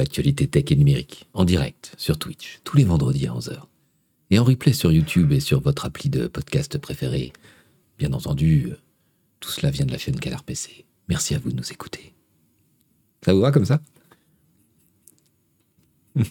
[0.00, 3.52] l'actualité tech et numérique, en direct sur Twitch, tous les vendredis à 11h.
[4.30, 7.34] Et en replay sur YouTube et sur votre appli de podcast préféré.
[7.98, 8.76] Bien entendu, euh,
[9.40, 10.86] tout cela vient de la chaîne Canard PC.
[11.08, 12.14] Merci à vous de nous écouter.
[13.22, 13.82] Ça vous va comme ça?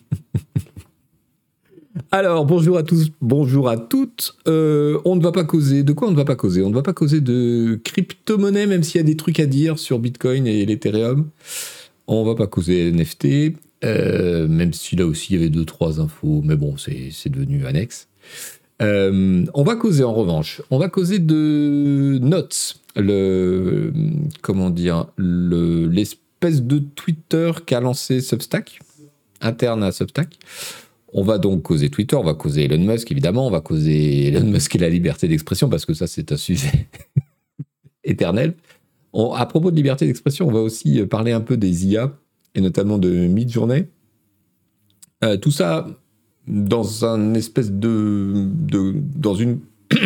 [2.12, 4.36] Alors, bonjour à tous, bonjour à toutes.
[4.48, 5.84] Euh, on ne va pas causer.
[5.84, 6.64] De quoi on ne va pas causer?
[6.64, 9.78] On ne va pas causer de crypto-monnaie, même s'il y a des trucs à dire
[9.78, 11.30] sur Bitcoin et l'Ethereum.
[12.12, 13.54] On va pas causer NFT,
[13.86, 17.68] euh, même si là aussi il y avait deux trois infos, mais bon, c'est devenu
[17.68, 18.08] annexe.
[18.82, 23.94] Euh, on va causer en revanche, on va causer de Notes, le
[24.42, 28.80] comment dire, l'espèce de Twitter qu'a lancé Substack,
[29.40, 30.40] interne à Substack.
[31.14, 34.46] On va donc causer Twitter, on va causer Elon Musk évidemment, on va causer Elon
[34.46, 36.88] Musk et la liberté d'expression parce que ça c'est un sujet
[38.04, 38.56] éternel.
[39.14, 42.14] À propos de liberté d'expression, on va aussi parler un peu des IA
[42.56, 43.88] et notamment de Midjourney.
[45.24, 45.88] Euh, tout ça
[46.48, 49.60] dans un espèce de, de dans une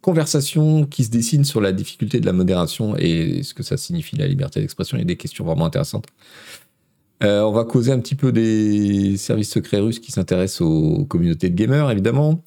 [0.00, 4.16] conversation qui se dessine sur la difficulté de la modération et ce que ça signifie
[4.16, 4.96] la liberté d'expression.
[4.96, 6.06] Il y a des questions vraiment intéressantes.
[7.22, 11.50] Euh, on va causer un petit peu des services secrets russes qui s'intéressent aux communautés
[11.50, 12.42] de gamers, évidemment.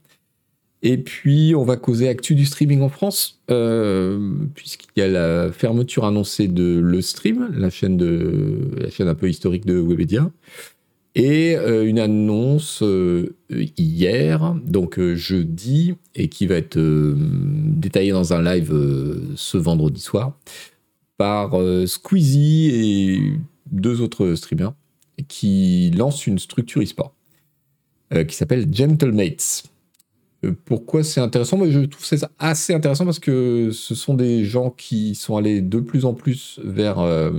[0.83, 5.51] Et puis, on va causer actu du streaming en France, euh, puisqu'il y a la
[5.51, 10.29] fermeture annoncée de Le Stream, la chaîne, de, la chaîne un peu historique de Webedia,
[11.15, 12.83] et euh, une annonce
[13.77, 18.73] hier, donc jeudi, et qui va être détaillée dans un live
[19.35, 20.37] ce vendredi soir,
[21.17, 21.55] par
[21.87, 23.33] Squeezie et
[23.71, 24.73] deux autres streamers
[25.27, 27.13] qui lancent une structure e-sport
[28.13, 29.63] euh, qui s'appelle Gentlemates.
[30.44, 31.58] Euh, pourquoi c'est intéressant?
[31.58, 35.61] Moi, je trouve ça assez intéressant parce que ce sont des gens qui sont allés
[35.61, 37.31] de plus en plus vers euh,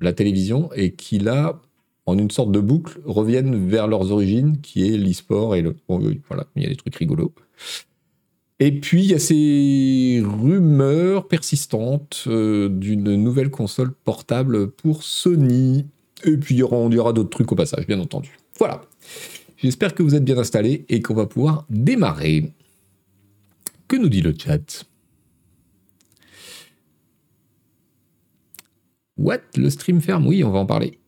[0.00, 1.60] la télévision et qui, là,
[2.06, 5.76] en une sorte de boucle, reviennent vers leurs origines, qui est l'e-sport et le.
[6.28, 7.32] voilà, il y a des trucs rigolos.
[8.62, 15.86] Et puis, il y a ces rumeurs persistantes euh, d'une nouvelle console portable pour Sony.
[16.24, 18.36] Et puis, il y aura, d'autres trucs au passage, bien entendu.
[18.58, 18.82] Voilà.
[19.62, 22.52] J'espère que vous êtes bien installés et qu'on va pouvoir démarrer.
[23.88, 24.86] Que nous dit le chat?
[29.18, 29.40] What?
[29.56, 30.26] Le stream ferme?
[30.26, 30.98] Oui, on va en parler.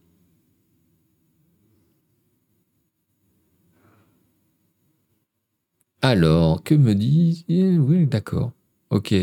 [6.02, 8.52] Alors, que me dit Oui, d'accord.
[8.90, 9.14] Ok.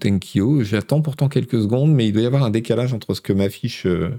[0.00, 3.32] Tenkyo, j'attends pourtant quelques secondes, mais il doit y avoir un décalage entre ce que
[3.32, 4.18] m'affiche euh,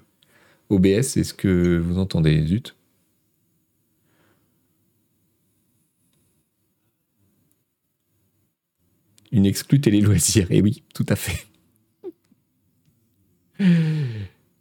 [0.70, 2.46] OBS et ce que vous entendez.
[2.46, 2.76] Zut.
[9.36, 10.50] Une exclue télé loisirs.
[10.50, 11.46] Et eh oui, tout à fait.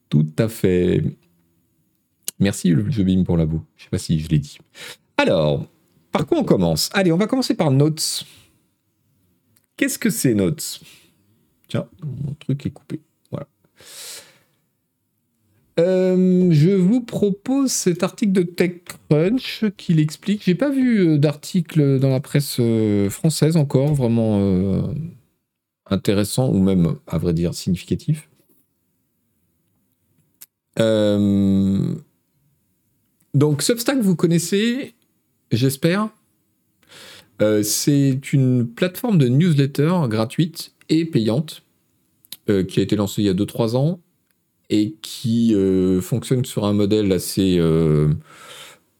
[0.08, 1.04] tout à fait.
[2.40, 3.62] Merci le jeu pour la boue.
[3.76, 4.58] Je sais pas si je l'ai dit.
[5.16, 5.64] Alors,
[6.10, 6.90] par quoi on commence?
[6.92, 8.26] Allez, on va commencer par Notes.
[9.76, 10.80] Qu'est-ce que c'est Notes?
[11.68, 13.00] Tiens, mon truc est coupé.
[13.30, 13.46] Voilà.
[15.80, 20.44] Euh, je vous propose cet article de TechCrunch qui l'explique.
[20.44, 24.94] J'ai pas vu euh, d'article dans la presse euh, française encore vraiment
[25.86, 28.28] intéressant ou même, à vrai dire, significatif.
[33.34, 34.94] donc Substack, vous connaissez
[35.50, 36.08] j'espère.
[37.62, 41.62] C'est une plateforme de newsletter gratuite et payante
[42.46, 44.00] qui a été lancée il y a 2-3 ans
[44.70, 47.60] et qui euh, fonctionne sur un modèle assez,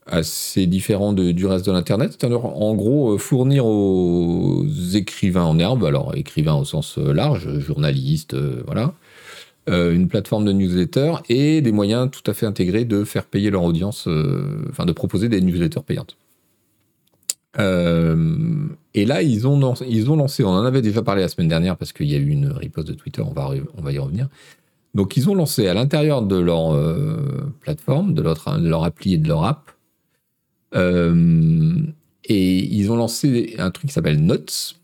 [0.06, 2.22] assez différent du reste de l'Internet.
[2.24, 4.64] En gros, fournir aux
[4.94, 8.36] écrivains en herbe, alors écrivains au sens large, journalistes,
[8.66, 8.94] voilà,
[9.68, 13.62] une plateforme de newsletter et des moyens tout à fait intégrés de faire payer leur
[13.62, 14.08] audience,
[14.70, 16.16] enfin de proposer des newsletters payantes.
[17.58, 21.28] Euh, et là, ils ont, lancé, ils ont lancé, on en avait déjà parlé la
[21.28, 23.92] semaine dernière parce qu'il y a eu une riposte de Twitter, on va, on va
[23.92, 24.28] y revenir.
[24.94, 29.28] Donc, ils ont lancé à l'intérieur de leur euh, plateforme, de leur, appli et de
[29.28, 29.70] leur app,
[30.74, 31.74] euh,
[32.24, 34.76] et ils ont lancé un truc qui s'appelle Notes,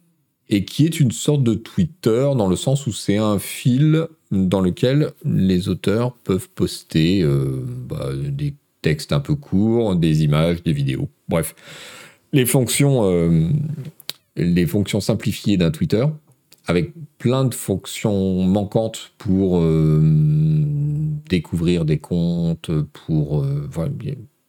[0.49, 4.61] et qui est une sorte de Twitter dans le sens où c'est un fil dans
[4.61, 7.25] lequel les auteurs peuvent poster
[7.89, 11.55] bah, des textes un peu courts, des images, des vidéos, bref
[12.33, 13.49] les fonctions, euh,
[14.37, 16.05] les fonctions simplifiées d'un Twitter,
[16.71, 20.01] avec plein de fonctions manquantes pour euh,
[21.29, 23.69] découvrir des comptes, pour euh,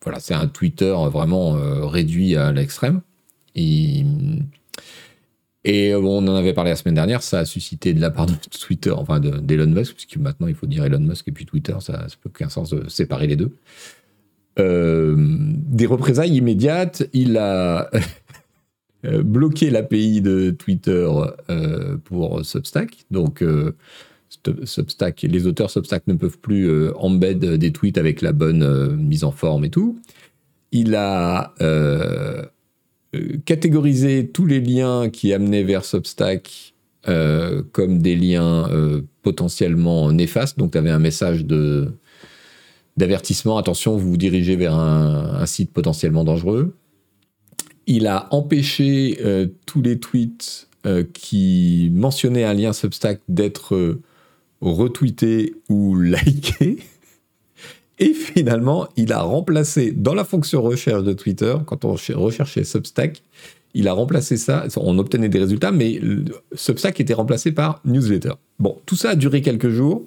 [0.03, 1.51] voilà, c'est un Twitter vraiment
[1.87, 3.01] réduit à l'extrême.
[3.55, 4.03] Et,
[5.63, 8.33] Et on en avait parlé la semaine dernière, ça a suscité de la part de
[8.59, 11.93] Twitter, enfin d'Elon Musk, puisque maintenant il faut dire Elon Musk et puis Twitter, ça
[11.93, 13.51] n'a aucun sens de séparer les deux.
[14.57, 17.91] des représailles immédiates, il a
[19.03, 21.09] bloqué l'API de Twitter
[22.03, 23.05] pour Substack.
[23.09, 23.43] Donc,
[24.63, 28.89] Substack, les auteurs Substack ne peuvent plus euh, embed des tweets avec la bonne euh,
[28.89, 29.99] mise en forme et tout.
[30.71, 32.43] Il a euh,
[33.45, 38.69] catégorisé tous les liens qui amenaient vers Substack comme des liens
[39.23, 40.59] potentiellement néfastes.
[40.59, 41.91] Donc, tu avais un message de
[42.95, 46.75] d'avertissement, attention, vous vous dirigez vers un, site potentiellement dangereux.
[47.87, 49.19] Il a empêché
[49.65, 50.67] tous les tweets
[51.13, 53.97] qui mentionnaient un lien Substack d'être
[54.61, 56.77] retweeté ou liké.
[57.99, 63.21] Et finalement, il a remplacé dans la fonction recherche de Twitter, quand on recherchait Substack,
[63.73, 66.01] il a remplacé ça, on obtenait des résultats, mais
[66.53, 68.33] Substack était remplacé par newsletter.
[68.59, 70.03] Bon, tout ça a duré quelques jours,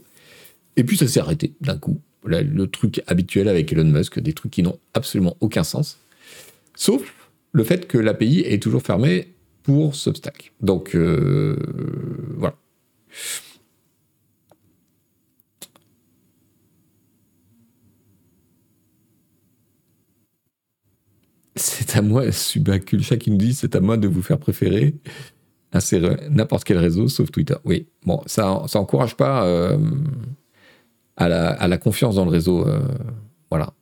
[0.77, 2.01] et puis ça s'est arrêté d'un coup.
[2.27, 5.99] Le, truc habituel avec Elon Musk, des trucs qui n'ont absolument aucun sens,
[6.75, 7.03] sauf
[7.55, 10.53] le fait que l'API est toujours fermée pour Substack.
[10.61, 11.57] Donc euh,
[12.37, 12.57] voilà.
[21.57, 24.95] C'est à moi, Subaculcha qui nous dit c'est à moi de vous faire préférer
[26.31, 27.57] n'importe quel réseau sauf Twitter.
[27.65, 28.85] Oui, bon, ça, ça
[29.17, 29.79] pas euh,
[31.17, 32.67] à, la, confiance dans le réseau.
[32.67, 32.81] Euh,
[33.51, 33.73] voilà.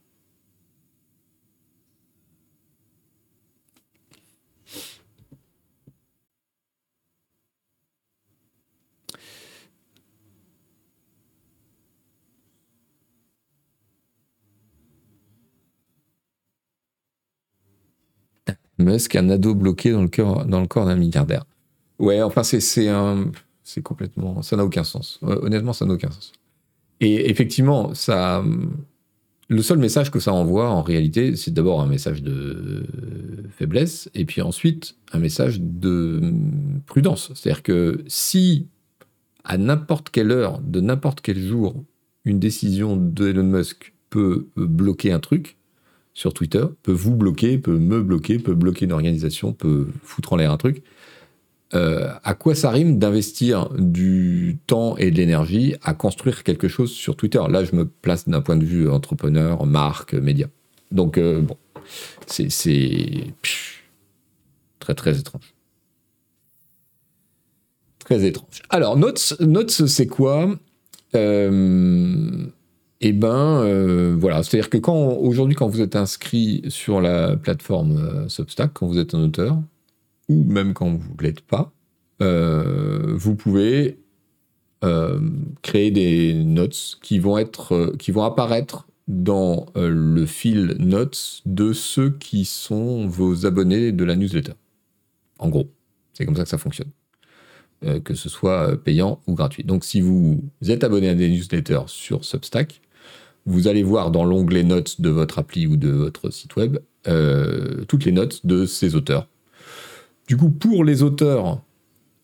[18.82, 21.44] Musk, un ado bloqué dans le, dans le corps d'un milliardaire.
[21.99, 23.31] Ouais, enfin, c'est un.
[23.64, 24.43] C'est complètement.
[24.43, 25.19] Ça n'a aucun sens.
[25.23, 26.32] Honnêtement, ça n'a aucun sens.
[27.00, 28.44] Et effectivement, ça.
[29.49, 32.87] Le seul message que ça envoie, en réalité, c'est d'abord un message de
[33.50, 36.32] faiblesse, et puis ensuite un message de
[36.87, 37.32] prudence.
[37.35, 38.69] C'est-à-dire que si,
[39.44, 41.75] à n'importe quelle heure, de n'importe quel jour,
[42.25, 45.58] une décision d'Elon Musk peut bloquer un truc,
[46.14, 50.37] sur Twitter peut vous bloquer, peut me bloquer, peut bloquer une organisation, peut foutre en
[50.37, 50.82] l'air un truc.
[51.75, 56.93] Euh, à quoi ça rime d'investir du temps et de l'énergie à construire quelque chose
[56.93, 57.41] sur Twitter?
[57.49, 60.49] Là, je me place d'un point de vue entrepreneur, marque, média.
[60.91, 61.56] Donc, euh, bon,
[62.26, 62.49] c'est
[64.81, 65.55] très, très étrange.
[68.00, 68.62] Très étrange.
[68.69, 70.55] Alors, Notes, Notes c'est quoi?
[71.14, 72.47] Euh,
[73.04, 77.96] eh ben euh, voilà, c'est-à-dire que quand aujourd'hui quand vous êtes inscrit sur la plateforme
[77.96, 79.60] euh, Substack, quand vous êtes un auteur,
[80.28, 81.72] ou même quand vous ne l'êtes pas,
[82.22, 83.99] euh, vous pouvez
[85.62, 87.37] créer des notes qui vont
[88.00, 94.16] qui vont apparaître dans le fil notes de ceux qui sont vos abonnés de la
[94.16, 94.54] newsletter.
[95.38, 95.70] En gros,
[96.12, 96.90] c'est comme ça que ça fonctionne.
[98.02, 99.62] que ce soit payant ou gratuit.
[99.62, 102.82] Donc si vous êtes abonné à des newsletters sur Substack,
[103.47, 106.79] vous allez voir dans l'onglet notes de votre appli ou de votre site web
[107.09, 109.27] euh, toutes les notes de ces auteurs.
[110.29, 111.61] Du coup, pour les auteurs,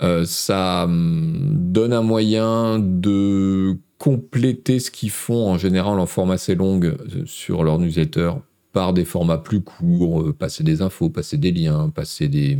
[0.02, 6.34] euh, ça hum, donne un moyen de compléter ce qu'ils font en général en format
[6.34, 6.94] assez long euh,
[7.26, 8.34] sur leur newsletter
[8.72, 12.58] par des formats plus courts, passer des infos, passer des liens, passer des,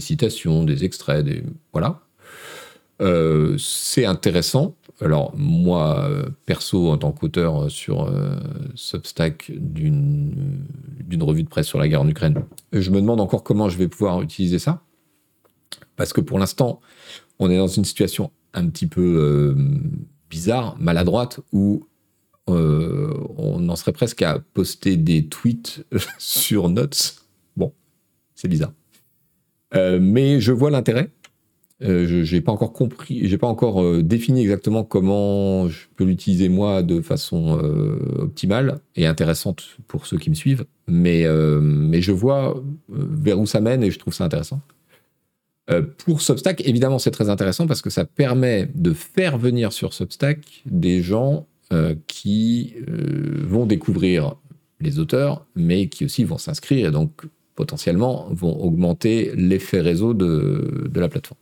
[0.00, 1.24] citations, des extraits,
[1.72, 2.00] voilà.
[3.58, 6.08] c'est intéressant alors moi,
[6.46, 8.36] perso, en tant qu'auteur sur euh,
[8.74, 10.56] Substack d'une
[11.20, 13.88] revue de presse sur la guerre en Ukraine, je me demande encore comment je vais
[13.88, 14.82] pouvoir utiliser ça.
[15.96, 16.80] Parce que pour l'instant,
[17.38, 19.54] on est dans une situation un petit peu euh,
[20.30, 21.86] bizarre, maladroite, où
[22.48, 25.84] euh, on en serait presque à poster des tweets
[26.18, 27.16] sur Notes.
[27.56, 27.72] Bon,
[28.34, 28.72] c'est bizarre.
[29.74, 31.10] mais je vois l'intérêt
[31.82, 36.04] euh, je n'ai pas encore compris, j'ai pas encore euh, défini exactement comment je peux
[36.04, 42.12] l'utiliser moi de façon euh, optimale et intéressante pour ceux qui me suivent, mais, je
[42.12, 44.60] vois vers où ça mène et je trouve ça intéressant.
[45.98, 50.62] pour Substack, évidemment, c'est très intéressant parce que ça permet de faire venir sur Substack
[50.66, 51.46] des gens
[52.06, 54.36] qui vont découvrir
[54.80, 57.22] les auteurs, mais qui aussi vont s'inscrire et donc
[57.54, 61.38] potentiellement vont augmenter l'effet réseau de la plateforme.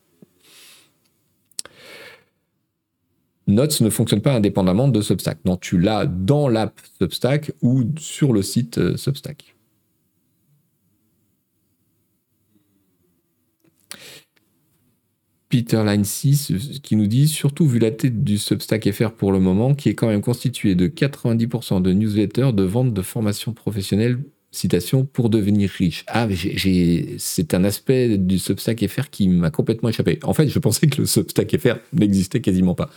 [3.47, 5.39] Notes ne fonctionne pas indépendamment de Substack.
[5.45, 9.57] Non, tu l'as dans l'app Substack ou sur le site euh, Substack.
[15.53, 19.39] Peter Line 6 qui nous dit surtout vu la tête du Substack FR pour le
[19.39, 24.19] moment, qui est quand même constitué de 90% de newsletters de vente de formation professionnelle,
[24.53, 26.05] citation, pour devenir riche.
[26.07, 26.29] Ah,
[27.19, 30.19] c'est un aspect du Substack FR qui m'a complètement échappé.
[30.23, 32.91] En fait, je pensais que le Substack FR n'existait quasiment pas.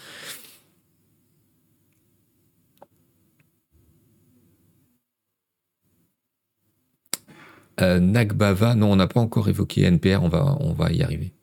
[7.82, 11.34] Euh, Nagbava, non, on n'a pas encore évoqué NPR, on va, on va y arriver.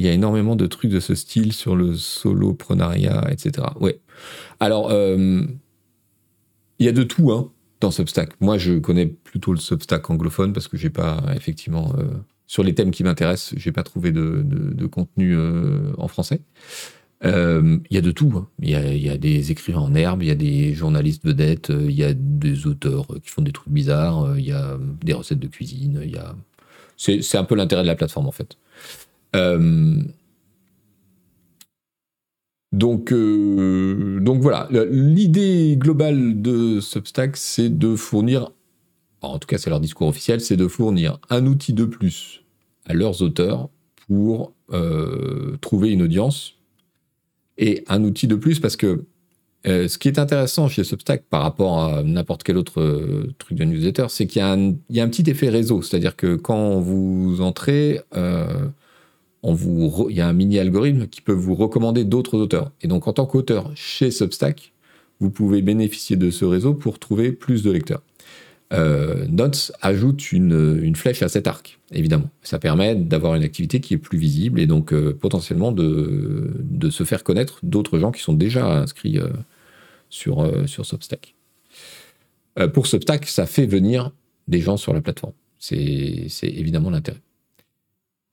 [0.00, 3.66] Il y a énormément de trucs de ce style sur le soloprenariat, etc.
[3.80, 4.00] Ouais.
[4.58, 5.42] Alors, euh,
[6.78, 7.52] il y a de tout hein,
[7.82, 8.30] dans Substack.
[8.40, 12.04] Moi, je connais plutôt le Substack anglophone parce que j'ai pas effectivement euh,
[12.46, 16.40] sur les thèmes qui m'intéressent, j'ai pas trouvé de, contenu euh, en français.
[17.22, 18.32] Il y a de tout.
[18.34, 18.48] Hein.
[18.62, 22.04] Il y, a, des écrivains en herbe, il y a des journalistes vedettes, il y
[22.04, 26.00] a des auteurs qui font des trucs bizarres, il y a des recettes de cuisine.
[26.02, 26.34] Il y a...
[26.96, 28.56] C'est un peu l'intérêt de la plateforme en fait.
[29.36, 29.94] Euh,
[32.72, 38.52] donc, euh, donc voilà, l'idée globale de Substack, c'est de fournir,
[39.22, 42.44] en tout cas c'est leur discours officiel, c'est de fournir un outil de plus
[42.86, 43.68] à leurs auteurs
[44.06, 46.54] pour euh, trouver une audience
[47.58, 49.04] et un outil de plus parce que
[49.64, 54.06] ce qui est intéressant chez Substack par rapport à n'importe quel autre truc de newsletter,
[54.08, 58.00] c'est qu'il y, y, a un petit effet réseau, c'est-à-dire que quand vous entrez,
[59.42, 62.72] il y a un mini-algorithme qui peut vous recommander d'autres auteurs.
[62.82, 64.72] Et donc, en tant qu'auteur chez Substack,
[65.20, 68.02] vous pouvez bénéficier de ce réseau pour trouver plus de lecteurs.
[68.72, 72.30] Euh, Notes ajoute une, flèche à cet arc, évidemment.
[72.42, 76.52] Ça permet d'avoir une activité qui est plus visible et donc euh, potentiellement de,
[76.90, 79.28] se faire connaître d'autres gens qui sont déjà inscrits euh,
[80.08, 81.34] sur Substack.
[82.72, 84.12] pour Substack, ça fait venir
[84.48, 85.34] des gens sur la plateforme.
[85.58, 87.20] C'est évidemment l'intérêt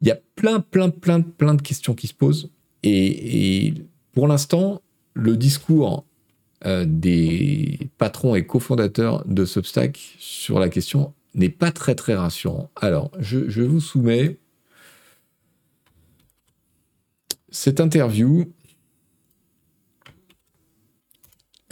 [0.01, 2.49] il y a plein, plein, plein, plein de questions qui se posent.
[2.83, 3.73] Et,
[4.13, 4.81] pour l'instant,
[5.13, 6.05] le discours
[6.65, 12.71] euh, des patrons et cofondateurs de Substack sur la question n'est pas très, très rassurant.
[12.75, 14.37] Alors, je, vous soumets
[17.49, 18.51] cette interview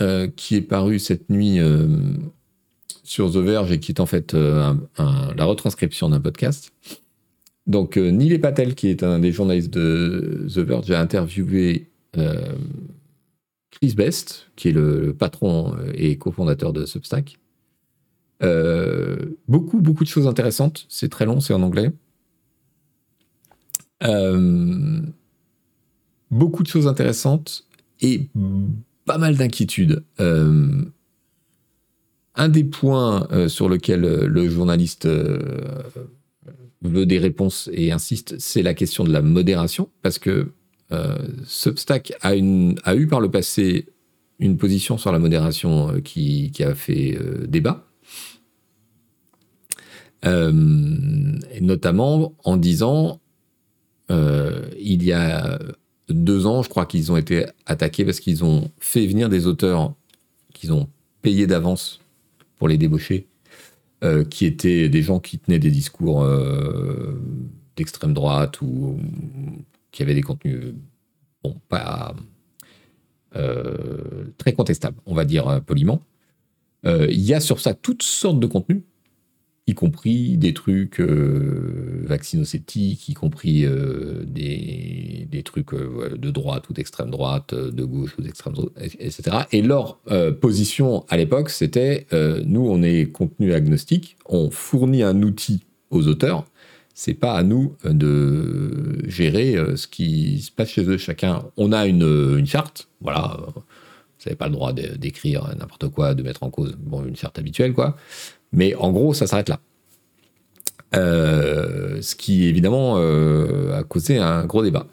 [0.01, 1.87] euh, qui est parue cette nuit euh,
[3.03, 6.73] sur The Verge et qui est en fait la retranscription d'un podcast.
[7.67, 12.55] Donc, euh, Neil Patel, qui est un des journalistes de The Verge, a interviewé euh,
[13.71, 17.37] Chris Best, qui est le, patron euh, et cofondateur de Substack.
[19.47, 20.85] beaucoup, beaucoup de choses intéressantes.
[20.89, 21.91] C'est très long, c'est en anglais.
[26.29, 27.65] beaucoup de choses intéressantes
[28.01, 28.29] et
[29.05, 30.03] pas mal d'inquiétudes.
[30.19, 30.91] un
[32.49, 35.07] des points sur lequel le journaliste
[36.85, 40.51] veut des réponses et insiste, c'est la question de la modération, parce que
[40.91, 43.87] euh, Substack a, eu par le passé
[44.39, 47.85] une position sur la modération euh, qui, a fait euh, débat,
[51.61, 53.21] notamment en disant,
[54.09, 55.59] il y a
[56.09, 59.93] deux ans, je crois qu'ils ont été attaqués parce qu'ils ont fait venir des auteurs
[60.53, 60.89] qu'ils ont
[61.21, 61.99] payé d'avance
[62.57, 63.27] pour les débaucher
[64.05, 67.19] euh, qui étaient des gens qui tenaient des discours euh,
[67.75, 68.99] d'extrême droite ou,
[69.91, 70.75] qui avaient des contenus
[71.43, 72.15] bon, pas
[73.35, 76.01] euh, très contestables, on va dire poliment.
[76.83, 78.83] Il y a sur ça toutes sortes de contenus
[79.67, 86.73] y compris des trucs euh, y compris euh, des, des, trucs euh, de droite ou
[86.73, 89.37] d'extrême droite, de gauche ou d'extrême droite, etc.
[89.51, 89.97] Et leur
[90.39, 92.07] position à l'époque, c'était
[92.45, 96.45] nous, on est contenu agnostique, on fournit un outil aux auteurs,
[96.93, 100.97] c'est pas à nous de gérer ce qui se passe chez eux.
[100.97, 103.37] Chacun, on a une, une charte, voilà.
[103.45, 107.37] Vous n'avez pas le droit d'écrire n'importe quoi, de mettre en cause bon, une charte
[107.37, 107.97] habituelle, quoi.
[108.51, 109.59] Mais en gros, ça s'arrête là.
[110.95, 114.87] Euh, ce qui évidemment euh, a causé un gros débat.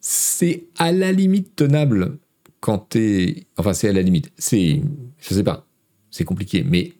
[0.00, 2.18] C'est à la limite tenable
[2.60, 3.46] quand t'es.
[3.56, 4.32] Enfin, c'est à la limite.
[4.36, 4.82] C'est.
[5.18, 5.66] Je sais pas.
[6.10, 6.62] C'est compliqué.
[6.62, 6.92] Mais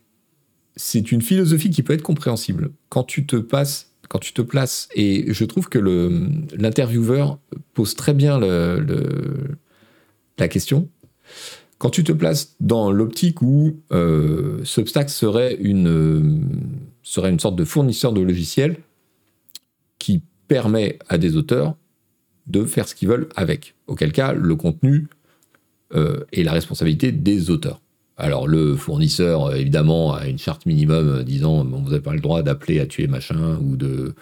[0.76, 2.70] c'est une philosophie qui peut être compréhensible.
[2.88, 3.90] Quand tu te passes.
[4.08, 4.88] Quand tu te places.
[4.94, 5.78] Et je trouve que
[6.56, 7.38] l'intervieweur
[7.74, 10.88] pose très bien la question.
[11.84, 16.40] Quand tu te places dans l'optique où euh, Substack serait une, euh,
[17.02, 18.78] serait une sorte de fournisseur de logiciels
[19.98, 21.76] qui permet à des auteurs
[22.46, 23.74] de faire ce qu'ils veulent avec.
[23.86, 25.08] Auquel cas, le contenu
[25.92, 27.82] est la responsabilité des auteurs.
[28.16, 32.42] Alors le fournisseur, évidemment, a une charte minimum disant bon, vous n'avez pas le droit
[32.42, 34.14] d'appeler à tuer machin ou de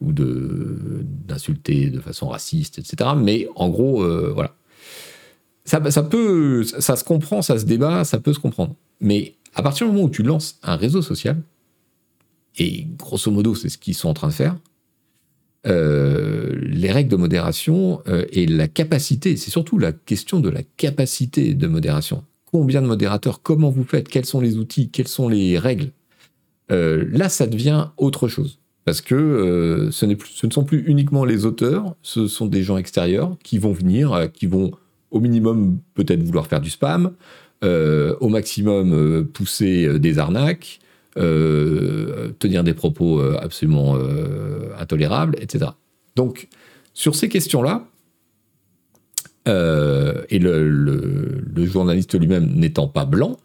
[0.00, 3.10] ou de d'insulter de façon raciste, etc.
[3.14, 4.54] Mais en gros, voilà.
[5.64, 8.74] Ça, ça, peut, ça se comprend, ça se débat, ça peut se comprendre.
[9.00, 11.40] Mais à partir du moment où tu lances un réseau social,
[12.58, 14.56] et grosso modo c'est ce qu'ils sont en train de faire,
[15.66, 20.62] euh, les règles de modération euh, et la capacité, c'est surtout la question de la
[20.78, 22.24] capacité de modération.
[22.46, 25.90] Combien de modérateurs, comment vous faites, quels sont les outils, quelles sont les règles
[26.72, 28.58] euh, Là, ça devient autre chose.
[28.86, 33.58] Parce que ce ne sont plus uniquement les auteurs, ce sont des gens extérieurs qui
[33.58, 34.72] vont venir, qui vont
[35.10, 37.12] au minimum peut-être vouloir faire du spam,
[37.62, 40.80] au maximum pousser des arnaques,
[41.16, 45.72] euh, tenir des propos euh, absolument euh, intolérables, etc.
[46.14, 46.46] Donc,
[46.94, 47.86] sur ces questions-là,
[49.46, 53.36] et le, journaliste lui-même n'étant pas blanc,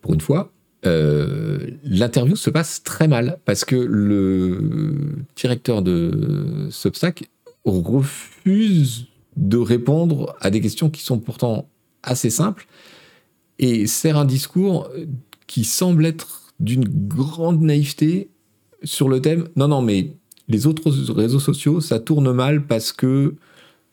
[0.00, 0.52] pour une fois,
[0.84, 7.28] l'interview se passe très mal parce que le directeur de Substack
[7.64, 11.68] refuse de répondre à des questions qui sont pourtant
[12.02, 12.66] assez simples
[13.58, 14.90] et sert un discours
[15.46, 18.28] qui semble être d'une grande naïveté
[18.82, 19.48] sur le thème.
[19.56, 20.12] Non, non, mais
[20.48, 23.34] les autres réseaux sociaux, ça tourne mal parce que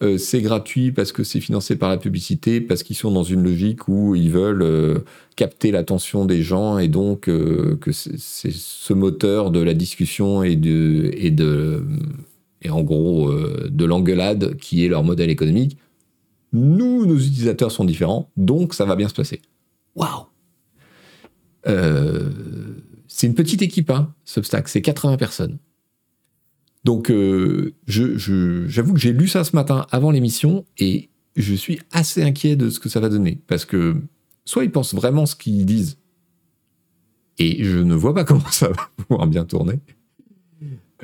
[0.04, 3.44] euh, c'est gratuit, parce que c'est financé par la publicité, parce qu'ils sont dans une
[3.44, 5.00] logique où ils veulent euh,
[5.36, 10.56] capter l'attention des gens et donc euh, que c'est ce moteur de la discussion et
[10.56, 11.84] de et de
[12.62, 15.78] et en gros de l'engueulade qui est leur modèle économique.
[16.54, 19.42] Nous, nos utilisateurs sont différents, donc ça va bien se passer.
[19.96, 20.26] Waouh
[21.68, 22.30] euh,
[23.08, 25.60] c'est une petite équipe, hein, Substack, c'est 80 personnes.
[26.84, 32.24] Donc, euh, j'avoue que j'ai lu ça ce matin avant l'émission et je suis assez
[32.24, 33.40] inquiet de ce que ça va donner.
[33.48, 34.02] Parce que
[34.46, 35.98] soit ils pensent vraiment ce qu'ils disent,
[37.38, 39.80] et je ne vois pas comment ça va pouvoir bien tourner.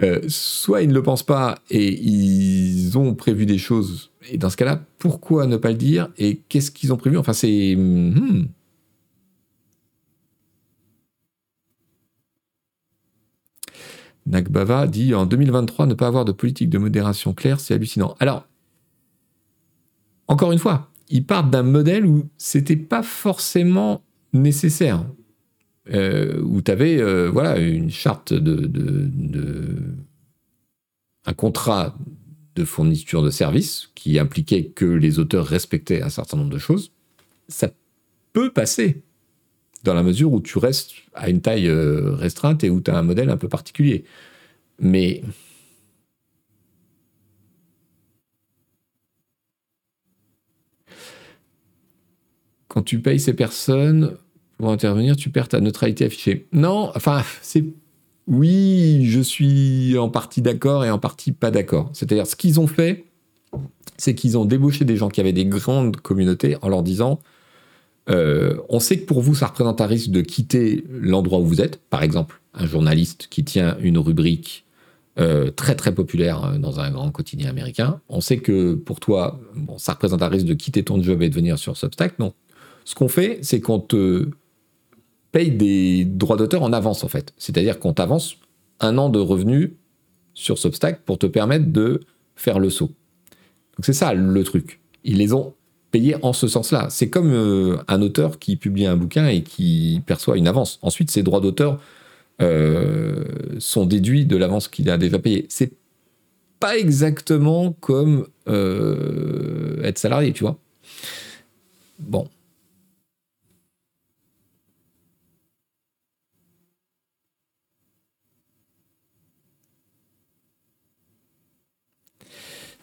[0.04, 4.12] Euh, soit ils ne le pensent pas et ils ont prévu des choses.
[4.30, 7.18] Et dans ce cas-là, pourquoi ne pas le dire Et qu'est-ce qu'ils ont prévu?
[7.18, 7.76] Enfin, c'est.
[7.76, 8.48] Hmm,
[14.28, 18.16] Nagbava dit en 2023 ne pas avoir de politique de modération claire, c'est hallucinant.
[18.20, 18.46] Alors,
[20.28, 24.02] encore une fois, ils partent d'un modèle où c'était pas forcément
[24.34, 25.06] nécessaire,
[25.94, 28.70] euh, où tu avais euh, voilà une charte de,
[31.26, 31.98] un contrat
[32.56, 36.92] de fourniture de services qui impliquait que les auteurs respectaient un certain nombre de choses.
[37.48, 37.70] Ça
[38.34, 39.02] peut passer
[39.84, 42.98] dans la mesure où tu restes à une taille euh, restreinte et où tu as
[42.98, 44.04] un modèle un peu particulier.
[44.80, 45.24] Mais
[52.68, 54.18] quand tu payes ces personnes
[54.58, 56.48] pour intervenir, tu perds ta neutralité affichée.
[56.52, 57.64] Non, enfin, c'est
[58.28, 61.90] oui, je suis en partie d'accord et en partie pas d'accord.
[61.94, 63.06] C'est-à-dire, ce qu'ils ont fait,
[63.98, 67.20] c'est qu'ils ont débauché des gens qui avaient des grandes communautés en leur disant
[68.10, 71.62] euh, on sait que pour vous, ça représente un risque de quitter l'endroit où vous
[71.62, 71.78] êtes.
[71.90, 74.66] Par exemple, un journaliste qui tient une rubrique
[75.20, 78.00] euh, très très populaire euh, dans un grand quotidien américain.
[78.08, 81.30] On sait que pour toi, bon, ça représente un risque de quitter ton job et
[81.30, 82.18] de venir sur Substack.
[82.20, 82.34] Donc,
[82.86, 84.30] ce qu'on fait, c'est qu'on te
[85.38, 87.32] paye des droits d'auteur en avance, en fait.
[87.38, 88.38] C'est-à-dire qu'on t'avance
[88.80, 89.70] un an de revenus
[90.34, 92.00] sur Substack pour te permettre de
[92.36, 92.90] faire le saut.
[93.84, 94.80] C'est ça le truc.
[95.04, 95.54] Ils les ont
[95.92, 96.88] payés en ce sens-là.
[96.90, 100.80] C'est comme euh, un auteur qui publie un bouquin et qui perçoit une avance.
[100.82, 101.80] Ensuite, ses droits d'auteur
[102.42, 103.24] euh,
[103.60, 105.46] sont déduits de l'avance qu'il a déjà payée.
[105.50, 105.74] C'est
[106.60, 110.58] pas exactement comme euh, être salarié, tu vois.
[112.00, 112.28] Bon.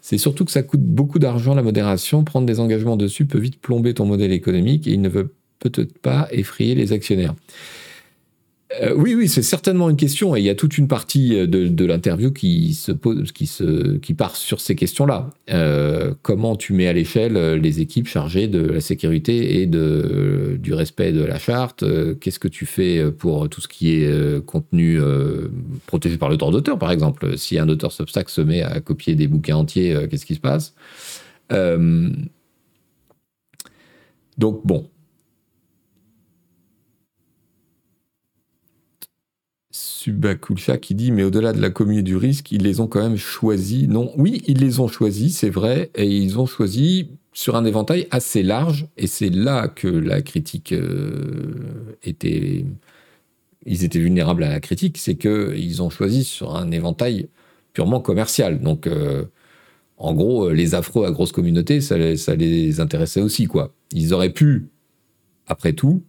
[0.07, 2.23] C'est surtout que ça coûte beaucoup d'argent la modération.
[2.23, 5.97] Prendre des engagements dessus peut vite plomber ton modèle économique et il ne veut peut-être
[5.97, 7.33] pas effrayer les actionnaires.
[8.81, 11.47] Euh, oui, oui, c'est certainement une question et il y a toute une partie euh,
[11.47, 15.29] de, l'interview qui se pose, qui se, qui part sur ces questions-là.
[15.51, 20.73] Euh, comment tu mets à l'échelle les équipes chargées de la sécurité et de, du
[20.73, 21.83] respect de la charte
[22.19, 24.99] Qu'est-ce que tu fais pour tout ce qui est contenu
[25.85, 27.37] protégé par le droit d'auteur, par exemple?
[27.37, 30.73] Si un auteur Substack se met à copier des bouquins entiers, qu'est-ce qui se passe?
[34.37, 34.89] Donc bon,
[40.05, 43.17] Subakulcha qui dit mais au-delà de la commune du risque, ils les ont quand même
[43.17, 43.87] choisis.
[43.87, 48.07] Non, oui, ils les ont choisis, c'est vrai, et ils ont choisi sur un éventail
[48.11, 50.73] assez large, et c'est là que la critique
[52.03, 52.65] était...
[53.65, 57.29] Ils étaient vulnérables à la critique, c'est qu'ils ont choisi sur un éventail
[57.73, 58.61] purement commercial.
[58.61, 58.87] Donc,
[59.97, 63.73] en gros, les affreux à grosse communauté, ça les intéressait aussi, quoi.
[63.91, 64.67] Ils auraient pu,
[65.47, 66.03] après tout,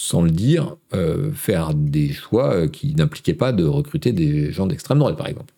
[0.00, 4.68] sans le dire, euh, faire des choix euh, qui n'impliquaient pas de recruter des gens
[4.68, 5.52] d'extrême droite, par exemple.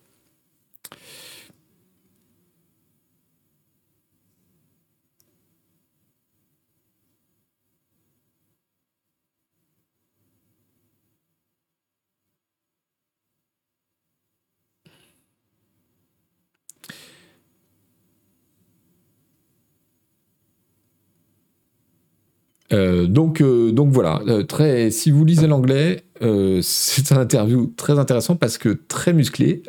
[22.72, 26.04] Euh, donc, euh, donc voilà, euh, si vous lisez l'anglais,
[26.62, 29.62] c'est un interview très intéressant parce que très musclé.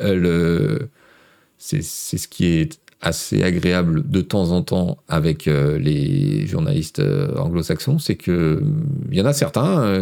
[1.58, 7.02] c'est ce qui est assez agréable de temps en temps avec les journalistes
[7.36, 8.62] anglo-saxons, c'est que
[9.10, 9.92] il y en a certains,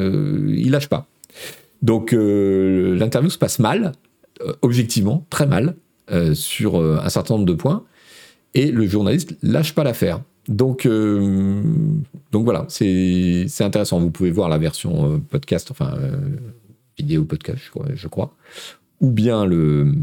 [0.48, 1.06] ils lâchent pas.
[1.82, 3.92] Donc l'interview se passe mal,
[4.60, 5.76] objectivement, très mal,
[6.34, 7.84] sur un certain nombre de points,
[8.54, 10.20] et le journaliste lâche pas l'affaire.
[10.50, 11.62] Donc, euh,
[12.32, 14.00] donc voilà, c'est intéressant.
[14.00, 16.16] Vous pouvez voir la version euh, podcast, enfin euh,
[16.98, 17.62] vidéo podcast,
[17.94, 18.34] je crois,
[19.00, 19.94] ou bien le,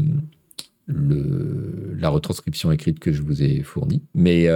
[0.88, 4.02] la retranscription écrite que je vous ai fournie.
[4.14, 4.48] Mais,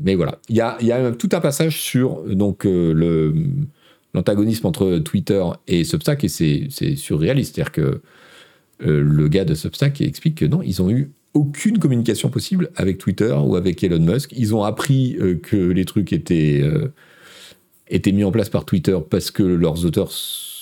[0.00, 3.34] mais voilà, il y a, y a, tout un passage sur donc le
[4.12, 8.00] l'antagonisme entre Twitter et Substack et c'est surréaliste, c'est-à-dire que
[8.80, 13.32] le gars de Substack explique que non, ils ont eu aucune communication possible avec Twitter
[13.32, 14.32] ou avec Elon Musk.
[14.36, 16.92] Ils ont appris euh, que les trucs étaient, euh,
[17.88, 20.10] étaient mis en place par Twitter parce que leurs auteurs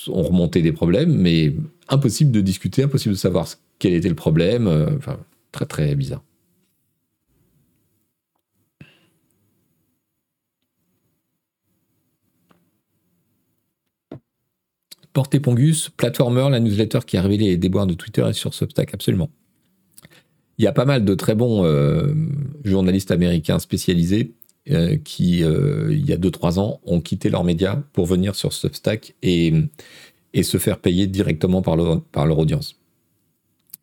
[0.09, 1.55] ont remonté des problèmes, mais
[1.89, 3.47] impossible de discuter, impossible de savoir
[3.79, 4.67] quel était le problème.
[4.67, 5.19] Euh, enfin,
[5.53, 6.23] très très bizarre.
[15.13, 18.95] Porté Pongus, Platformer, la newsletter qui a révélé les déboires de Twitter est sur Substack,
[18.95, 19.31] absolument.
[20.59, 22.13] Il y a pas mal de très bons euh,
[22.65, 24.35] journalistes américains spécialisés
[24.71, 28.53] euh, qui, euh, il y a 2-3 ans, ont quitté leurs médias pour venir sur
[28.53, 29.55] Substack et,
[30.35, 32.77] et se faire payer directement par leur, par leur audience.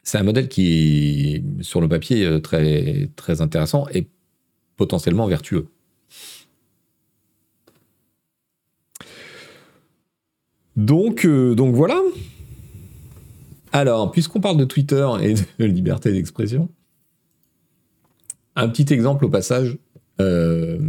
[0.03, 4.07] C'est un modèle qui est, sur le papier, très, très intéressant et
[4.75, 5.67] potentiellement vertueux.
[10.75, 12.01] Donc, donc voilà.
[13.75, 16.69] Alors, puisqu'on parle de Twitter et de liberté d'expression,
[18.55, 19.77] un petit exemple au passage.
[20.21, 20.79] Euh,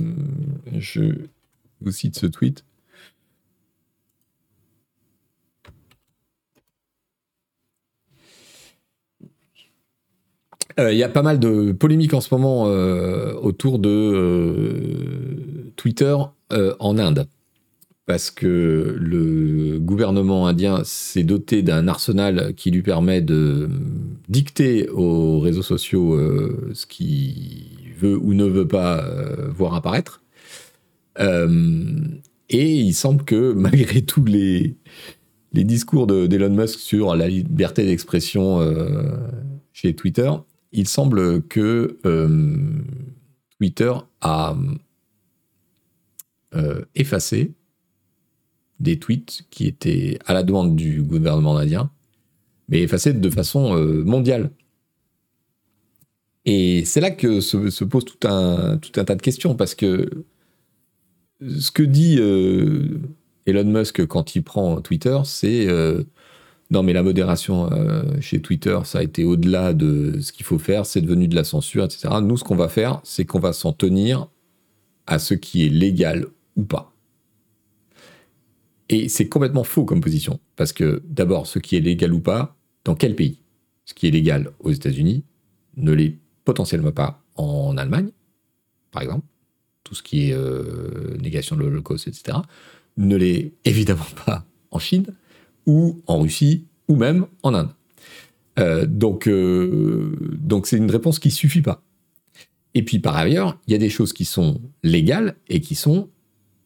[0.72, 1.02] je
[1.80, 2.64] vous cite ce tweet.
[10.78, 16.16] Euh, il y a pas mal de polémiques en ce moment euh, autour de Twitter
[16.78, 17.26] en Inde
[18.06, 19.65] parce que le
[19.96, 23.70] gouvernement indien s'est doté d'un arsenal qui lui permet de
[24.28, 30.22] dicter aux réseaux sociaux euh, ce qu'il veut ou ne veut pas euh, voir apparaître.
[31.18, 31.94] Euh,
[32.50, 34.76] et il semble que malgré tous les,
[35.54, 38.60] les discours d'Elon Musk sur la liberté d'expression
[39.72, 40.30] chez Twitter,
[40.72, 41.96] il semble que
[43.58, 44.54] Twitter a
[46.94, 47.54] effacé
[48.80, 51.90] des tweets qui étaient à la demande du gouvernement indien,
[52.68, 54.50] mais effacés de façon euh, mondiale.
[56.44, 60.08] Et c'est là que se, pose tout un, tas de questions, parce que
[61.40, 63.00] ce que dit euh,
[63.46, 66.04] Elon Musk quand il prend Twitter, c'est euh,
[66.70, 67.68] non mais la modération
[68.20, 71.44] chez Twitter, ça a été au-delà de ce qu'il faut faire, c'est devenu de la
[71.44, 72.08] censure, etc.
[72.22, 74.28] Nous, ce qu'on va faire, c'est qu'on va s'en tenir
[75.06, 76.95] à ce qui est légal ou pas.
[78.88, 80.40] Et c'est complètement faux comme position.
[80.56, 83.40] Parce que d'abord, ce qui est légal ou pas, dans quel pays?
[83.84, 85.24] Ce qui est légal aux États-Unis
[85.76, 88.10] ne l'est potentiellement pas en Allemagne,
[88.90, 89.26] par exemple.
[89.84, 92.38] Tout ce qui est euh, négation de l'Holocauste, etc.
[92.96, 95.06] Ne l'est évidemment pas en Chine,
[95.66, 97.70] ou en Russie, ou même en Inde.
[98.58, 101.82] Euh, donc, euh, donc c'est une réponse qui suffit pas.
[102.74, 106.08] Et puis par ailleurs, il y a des choses qui sont légales et qui sont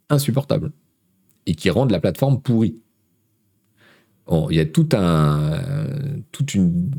[0.09, 0.73] insupportables
[1.47, 2.77] et qui rendent la plateforme pourrie.
[4.51, 5.59] il y a tout un,
[6.33, 6.91] tout une,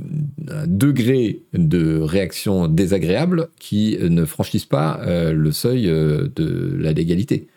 [0.66, 7.48] degré de réaction désagréable qui ne franchissent pas euh, le seuil euh, de la légalité.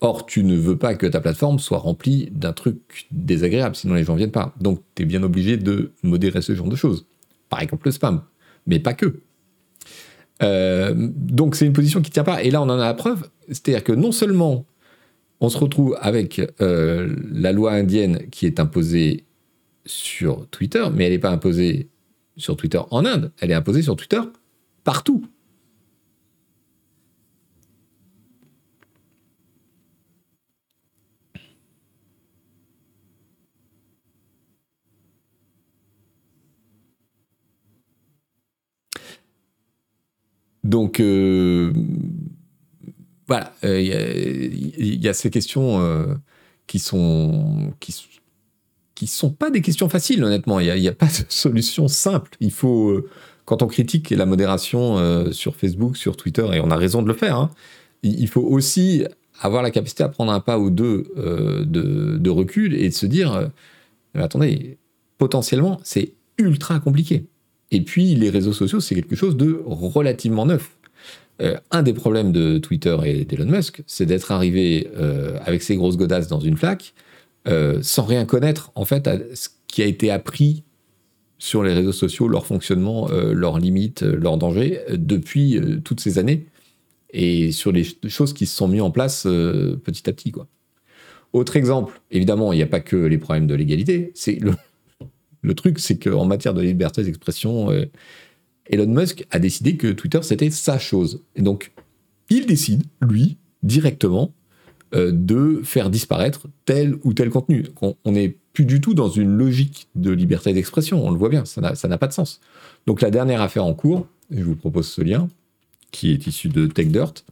[0.00, 4.04] Or, tu ne veux pas que ta plateforme soit remplie d'un truc désagréable, sinon les
[4.04, 4.54] gens viennent pas.
[4.60, 7.06] Donc, tu es bien obligé de modérer ce genre de choses.
[7.48, 8.22] Par exemple, le spam,
[8.66, 9.20] mais pas que.
[10.94, 12.42] donc c'est une position qui ne tient pas.
[12.42, 13.28] Et là, on en a la preuve.
[13.48, 14.66] C'est-à-dire que non seulement
[15.40, 19.24] on se retrouve avec la loi indienne qui est imposée
[19.86, 21.88] sur Twitter, mais elle n'est pas imposée
[22.36, 24.20] sur Twitter en Inde, elle est imposée sur Twitter
[24.82, 25.26] partout.
[40.64, 41.72] Donc, euh,
[43.26, 46.14] voilà, il euh, y, a ces questions euh,
[46.66, 50.60] qui sont qui, sont pas des questions faciles, honnêtement.
[50.60, 52.32] Il n'y a, pas de solution simple.
[52.40, 53.02] Il faut,
[53.44, 57.14] quand on critique la modération sur Facebook, sur Twitter, et on a raison de le
[57.14, 57.50] faire, hein,
[58.02, 59.04] il faut aussi
[59.40, 63.06] avoir la capacité à prendre un pas ou deux de, de, recul et de se
[63.06, 63.50] dire,
[64.14, 64.78] attendez,
[65.18, 67.26] potentiellement, c'est ultra compliqué.
[67.70, 70.76] Et puis, les réseaux sociaux, c'est quelque chose de relativement neuf.
[71.42, 75.76] Euh, un des problèmes de Twitter et d'Elon Musk, c'est d'être arrivé euh, avec ses
[75.76, 76.94] grosses godasses dans une flaque,
[77.48, 80.62] euh, sans rien connaître, en fait, à ce qui a été appris
[81.38, 86.46] sur les réseaux sociaux, leur fonctionnement, leurs limites, leurs dangers, depuis toutes ces années,
[87.10, 90.30] et sur les choses qui se sont mises en place petit à petit.
[90.30, 90.46] Quoi.
[91.34, 94.52] Autre exemple, évidemment, il n'y a pas que les problèmes de l'égalité, c'est le,
[95.42, 97.68] le truc, c'est qu'en matière de liberté d'expression,
[98.66, 101.22] Elon Musk a décidé que Twitter, c'était sa chose.
[101.36, 101.72] Et donc,
[102.30, 104.32] il décide, lui, directement,
[104.94, 107.64] euh, de faire disparaître tel ou tel contenu.
[107.80, 111.44] On n'est plus du tout dans une logique de liberté d'expression, on le voit bien,
[111.44, 112.40] ça n'a pas de sens.
[112.86, 115.28] Donc la dernière affaire en cours, je vous propose ce lien,
[115.90, 117.24] qui est issu de TechDirt,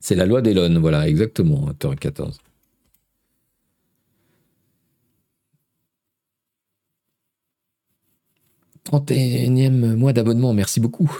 [0.00, 2.38] c'est la loi d'Elon, voilà, exactement, 14
[8.90, 11.10] 31e mois d'abonnement, merci beaucoup.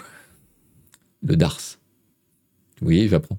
[1.23, 1.79] Le DARS.
[2.83, 3.39] Oui, j'apprends.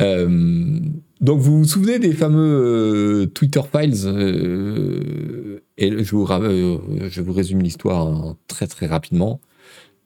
[0.00, 0.80] Euh,
[1.20, 7.32] donc vous vous souvenez des fameux euh, Twitter Files euh, Et je vous, je vous
[7.32, 9.40] résume l'histoire très très rapidement.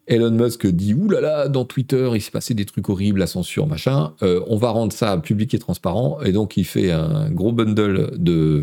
[0.09, 4.13] Elon Musk dit là, dans Twitter, il s'est passé des trucs horribles, la censure, machin.
[4.23, 6.21] Euh, on va rendre ça public et transparent.
[6.23, 8.63] Et donc, il fait un gros bundle de,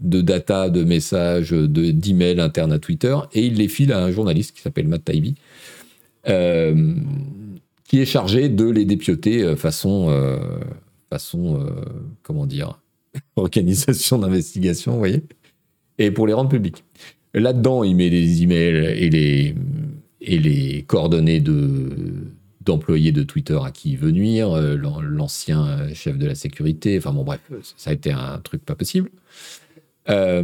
[0.00, 3.16] de data, de messages, d'emails internes à Twitter.
[3.32, 5.34] Et il les file à un journaliste qui s'appelle Matt Taibbi,
[6.28, 6.94] euh,
[7.84, 10.08] qui est chargé de les dépioter euh, façon.
[11.10, 11.66] façon
[12.22, 12.80] comment dire
[13.36, 15.24] Organisation d'investigation, vous voyez
[15.98, 16.84] Et pour les rendre publics.
[17.34, 19.54] Là-dedans, il met les emails et les
[20.26, 21.88] et les coordonnées de
[22.66, 27.12] d'employés de Twitter à qui il veut nuire, euh, l'ancien chef de la sécurité, enfin
[27.12, 27.40] bon bref,
[27.76, 29.08] ça a été un truc pas possible.
[30.10, 30.42] Euh,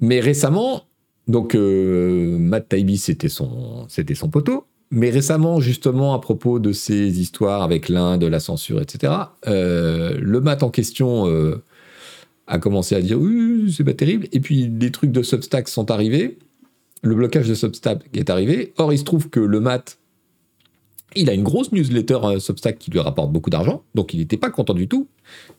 [0.00, 0.86] mais récemment,
[1.28, 6.72] donc euh, Matt Taibbi c'était son, c'était son poteau, mais récemment justement à propos de
[6.72, 9.12] ces histoires avec l'Inde, la censure, etc.,
[9.46, 11.26] le Matt en question
[12.48, 15.92] a commencé à dire oui c'est pas terrible, et puis les trucs de Substack sont
[15.92, 16.38] arrivés,
[17.02, 18.72] le blocage de Substack est arrivé.
[18.78, 19.98] Or, il se trouve que le mat,
[21.16, 24.36] il a une grosse newsletter euh, Substack qui lui rapporte beaucoup d'argent, donc il n'était
[24.36, 25.08] pas content du tout.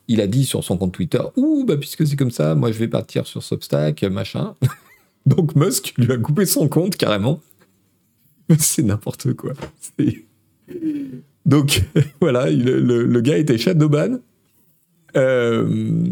[0.08, 2.78] Il a dit sur son compte Twitter Ouh, bah, puisque c'est comme ça, moi je
[2.78, 4.54] vais partir sur Substack, machin.
[5.26, 7.40] donc Musk lui a coupé son compte carrément.
[8.58, 9.52] c'est n'importe quoi.
[11.46, 11.82] Donc
[12.20, 14.18] voilà, le, gars était shadowban.
[15.16, 16.06] Euh,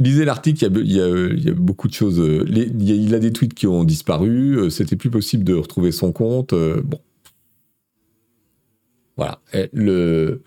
[0.00, 2.18] Lisez l'article, il, y, a, beaucoup de choses.
[2.18, 6.10] Euh, il, a des tweets qui ont disparu, euh, c'était plus possible de retrouver son
[6.10, 6.52] compte.
[6.52, 6.98] Euh, bon.
[9.16, 9.40] Voilà.
[9.52, 10.40] Il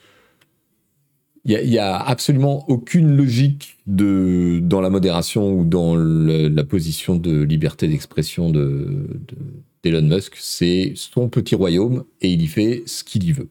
[1.45, 8.49] n'y a, absolument aucune logique dans la modération ou dans la position de liberté d'expression
[8.49, 10.33] d'Elon de, Musk.
[10.35, 13.47] C'est son petit royaume et il y fait ce qu'il y veut.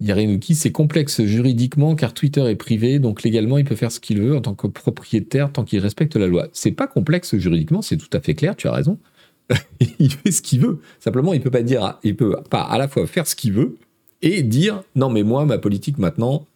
[0.00, 4.20] Yarinuki, c'est complexe juridiquement car Twitter est privé, donc légalement il peut faire ce qu'il
[4.20, 6.48] veut en tant que propriétaire tant qu'il respecte la loi.
[6.52, 8.98] C'est pas complexe juridiquement, c'est tout à fait clair, tu as raison.
[9.98, 10.78] il fait ce qu'il veut.
[11.00, 13.76] Simplement, il peut pas dire, il peut pas à la fois faire ce qu'il veut
[14.22, 16.46] et dire non mais moi ma politique maintenant,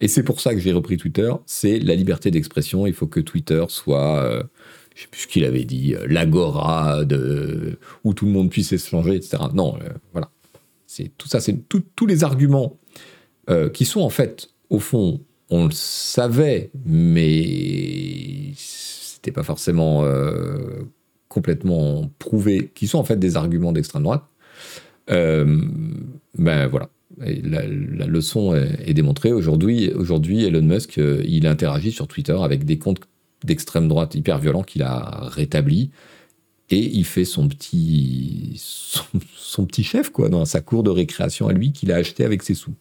[0.00, 2.86] et c'est pour ça que j'ai repris Twitter, c'est la liberté d'expression.
[2.86, 4.42] Il faut que Twitter soit, euh,
[4.94, 7.02] je sais plus ce qu'il avait dit, euh, l'agora
[8.04, 9.42] où tout le monde puisse échanger, etc.
[9.54, 10.30] Non, euh, voilà.
[10.88, 12.78] C'est tout ça, c'est tous les arguments
[13.50, 15.20] euh, qui sont en fait, au fond,
[15.50, 20.80] on le savait, mais c'était pas forcément euh,
[21.28, 24.24] complètement prouvé, qui sont en fait des arguments d'extrême droite.
[25.08, 26.88] ben voilà.
[27.18, 27.66] la,
[28.06, 29.32] leçon est, démontrée.
[29.32, 33.02] Aujourd'hui, aujourd'hui, Elon Musk, il interagit sur Twitter avec des comptes
[33.44, 35.90] d'extrême droite hyper violents qu'il a rétablis
[36.70, 38.60] et il fait son petit,
[39.36, 42.42] son, petit chef, quoi, dans sa cour de récréation à lui qu'il a acheté avec
[42.42, 42.74] ses sous.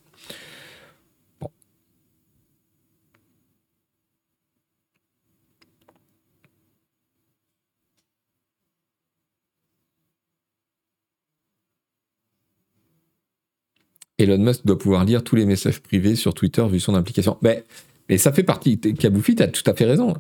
[14.20, 17.38] Elon Musk doit pouvoir lire tous les messages privés sur Twitter vu son implication.
[17.42, 17.66] Mais,
[18.10, 20.16] mais ça fait partie, Kaboufi, tu as tout à fait raison.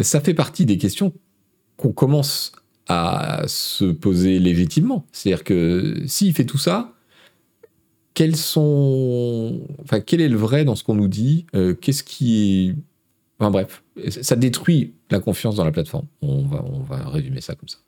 [0.00, 1.12] Ça fait partie des questions
[1.76, 2.52] qu'on commence
[2.92, 5.06] à se poser légitimement.
[5.12, 6.92] C'est-à-dire que s'il fait tout ça,
[8.14, 12.66] quels sont, enfin, quel est le vrai dans ce qu'on nous dit euh, Qu'est-ce qui
[12.68, 12.74] est,
[13.38, 16.06] enfin bref, ça détruit la confiance dans la plateforme.
[16.20, 17.78] On va, résumer ça comme ça.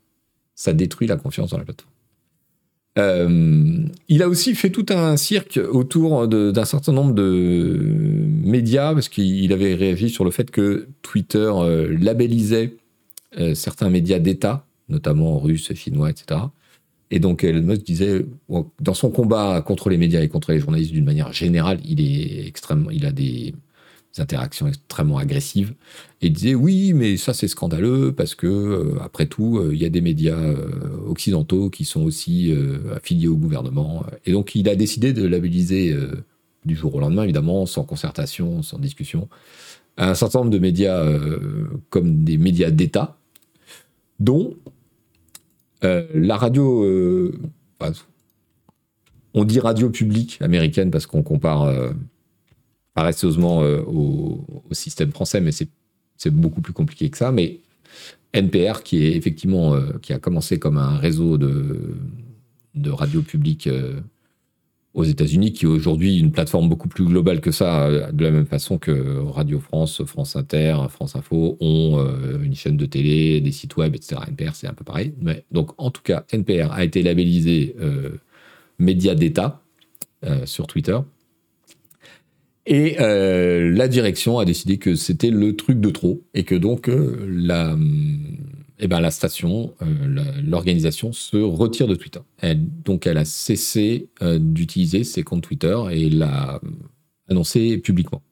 [0.55, 1.91] Ça détruit la confiance dans la plateforme.
[2.99, 7.77] Euh, il a aussi fait tout un cirque autour d'un certain nombre de
[8.45, 12.77] médias, parce qu'il avait réagi sur le fait que Twitter euh, labellisait
[13.55, 16.41] certains médias d'État notamment russes, chinois, etc.
[17.11, 18.25] Et donc Elon Musk disait,
[18.81, 22.47] dans son combat contre les médias et contre les journalistes d'une manière générale, il est
[22.47, 23.53] extrêmement, il a des
[24.19, 25.75] interactions extrêmement agressives.
[26.21, 29.83] Et il disait oui, mais ça c'est scandaleux parce que euh, après tout, euh, il
[29.83, 30.71] y a des médias euh,
[31.07, 32.55] occidentaux qui sont aussi
[32.95, 34.05] affiliés au gouvernement.
[34.25, 35.95] Et donc il a décidé de labelliser
[36.65, 39.29] du jour au lendemain, évidemment, sans concertation, sans discussion,
[39.99, 41.05] un certain nombre de médias
[41.91, 43.19] comme des médias d'État,
[44.21, 44.55] dont
[45.85, 47.39] euh, la radio, euh,
[49.35, 51.91] on dit radio publique américaine parce qu'on compare euh,
[52.95, 57.33] paresseusement au, système français, mais c'est beaucoup plus compliqué que ça.
[57.33, 57.61] Mais
[58.33, 63.69] NPR, qui est effectivement, qui a commencé comme un réseau de radio publique
[64.95, 68.31] aux États-Unis, qui est aujourd'hui une plateforme beaucoup plus globale que ça, euh, de la
[68.31, 73.41] même façon que Radio France, France Inter, France Info ont euh, une chaîne de télé,
[73.41, 74.21] des sites web, etc.
[74.29, 75.15] NPR, c'est un peu pareil.
[75.21, 78.11] Mais, donc, en tout cas, NPR a été labellisé euh,
[78.79, 79.61] média d'État
[80.45, 80.97] sur Twitter.
[82.65, 87.77] Et la direction a décidé que c'était le truc de trop et que donc la
[88.85, 92.19] eh ben, la station, euh, l'organisation se retire de Twitter.
[92.85, 96.61] donc elle a cessé euh, d'utiliser ses comptes Twitter et l'a
[97.29, 98.23] annoncé publiquement.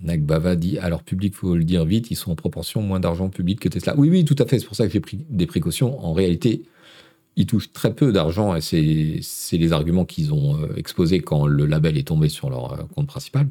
[0.00, 3.58] Nagbava dit alors public, faut le dire vite, ils sont en proportion moins d'argent public
[3.58, 3.94] que Tesla.
[3.96, 4.60] Oui, oui, tout à fait.
[4.60, 5.98] C'est pour ça que j'ai pris des précautions.
[6.04, 6.62] En réalité,
[7.34, 11.66] ils touchent très peu d'argent et c'est les arguments qu'ils ont euh, exposés quand le
[11.66, 13.48] label est tombé sur leur compte principal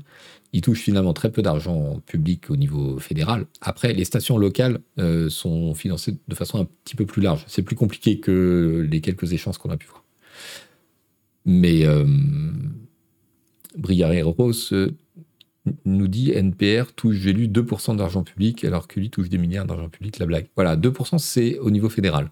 [0.55, 3.45] ils touchent finalement très peu d'argent public au niveau fédéral.
[3.59, 7.43] Après, les stations locales euh, sont financées de façon un petit peu plus large.
[7.47, 10.05] C'est plus compliqué que les quelques échanges qu'on a pu voir.
[11.43, 12.05] Mais euh,
[14.23, 14.91] Rose euh,
[15.83, 19.65] nous dit NPR touche, j'ai lu, 2% d'argent public, alors que lui touche des milliards
[19.65, 20.47] d'argent public, la blague.
[20.55, 22.31] Voilà, 2% c'est au niveau fédéral.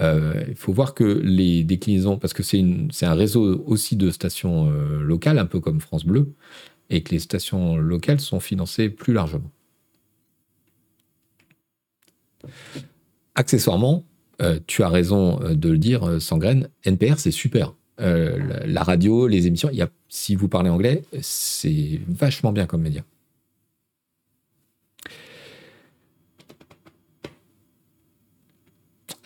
[0.00, 2.62] Euh, il faut voir que les déclinaisons, parce que c'est
[3.02, 6.28] un réseau aussi de stations locales, un peu comme France Bleu,
[6.90, 9.50] et que les stations locales sont financées plus largement.
[13.34, 14.04] Accessoirement,
[14.42, 17.74] euh, tu as raison euh, de le dire, euh, Sangraine, NPR, c'est super.
[17.98, 19.70] la, radio, les émissions,
[20.08, 23.02] si vous parlez anglais, c'est vachement bien comme média.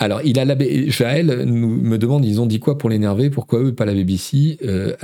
[0.03, 0.57] Alors, il a la
[0.89, 3.29] Jaël nous, me demande, ils ont dit quoi pour l'énerver?
[3.29, 4.97] Pourquoi eux, pas la BBC, euh,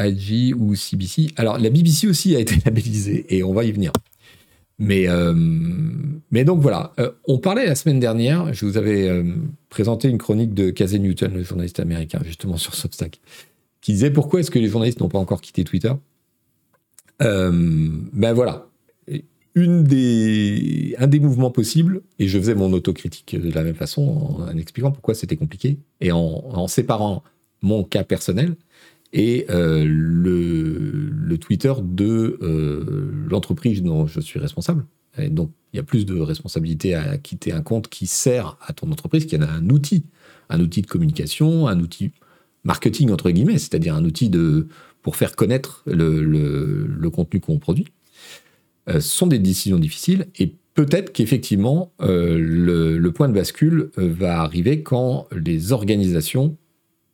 [0.58, 3.92] ou CBC Alors, la BBC aussi a été labellisée, et on va y venir.
[4.78, 5.34] Mais, euh,
[6.44, 9.22] donc voilà, euh, on parlait la semaine dernière, je vous avais euh,
[9.68, 13.20] présenté une chronique de Casey Newton, le journaliste américain, justement sur Substack,
[13.82, 15.92] qui disait pourquoi est-ce que les journalistes n'ont pas encore quitté Twitter?
[17.20, 18.66] Ben voilà,
[19.56, 24.02] un des mouvements possibles, et je faisais mon autocritique de la même façon
[24.38, 27.22] en, expliquant pourquoi c'était compliqué, et en, séparant
[27.62, 28.56] mon cas personnel
[29.12, 34.84] et euh, le, Twitter de euh, l'entreprise dont je suis responsable.
[35.18, 38.72] Et donc, il y a plus de responsabilité à quitter un compte qui sert à
[38.72, 40.04] ton entreprise, qui en a un outil,
[40.48, 42.10] un outil de communication, un outil
[42.64, 44.66] marketing, entre guillemets, c'est-à-dire un outil de,
[45.02, 47.86] pour faire connaître le, le contenu qu'on produit.
[48.88, 54.40] Euh, sont des décisions difficiles et peut-être qu'effectivement, euh, le, point de bascule euh, va
[54.40, 56.56] arriver quand les organisations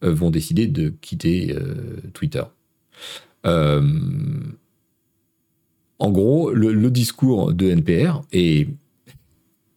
[0.05, 1.57] vont décider de quitter
[2.13, 2.43] Twitter.
[3.45, 3.71] en
[6.01, 8.67] gros, le, discours de NPR, et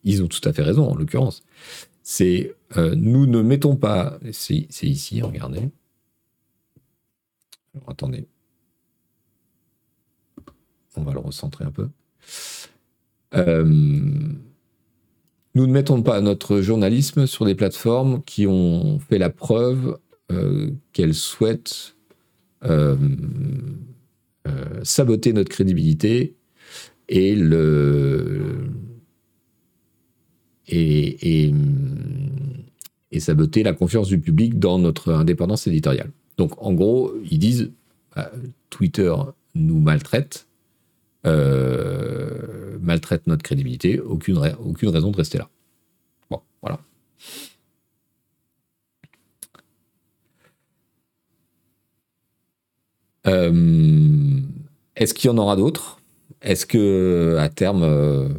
[0.04, 1.43] ils ont tout à fait raison en l'occurrence,
[2.02, 4.20] C'est nous ne mettons pas.
[4.32, 5.70] C'est ici, regardez.
[7.88, 8.26] attendez.
[10.98, 11.89] On va le recentrer un peu.
[15.56, 20.00] nous ne mettons pas notre journalisme sur des plateformes qui ont fait la preuve
[20.93, 21.96] qu'elles souhaitent
[24.84, 26.36] saboter notre crédibilité
[27.10, 28.70] et le
[30.68, 31.52] et,
[33.12, 36.12] et, saboter la confiance du public dans notre indépendance éditoriale.
[36.38, 37.72] Donc en gros, ils disent
[38.16, 38.32] bah,
[38.70, 39.14] Twitter
[39.54, 40.48] nous maltraite,
[41.26, 45.49] euh, maltraite notre crédibilité, aucune, raison de rester là.
[46.30, 46.80] Bon, voilà.
[53.28, 54.41] Euh,
[54.95, 55.99] est-ce qu'il y en aura d'autres?
[56.41, 58.30] Est-ce que à terme euh,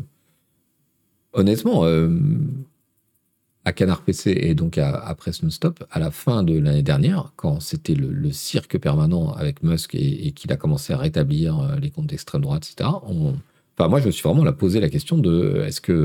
[1.33, 1.85] honnêtement,
[3.67, 7.33] à Canard PC et donc à, à Press Stop, à la fin de l'année dernière,
[7.35, 11.91] quand c'était le, cirque permanent avec Musk et, qu'il a commencé à rétablir euh, les
[11.91, 12.89] comptes d'extrême droite, etc.,
[13.77, 15.97] enfin, moi, je me suis vraiment posé la question de est-ce qu'il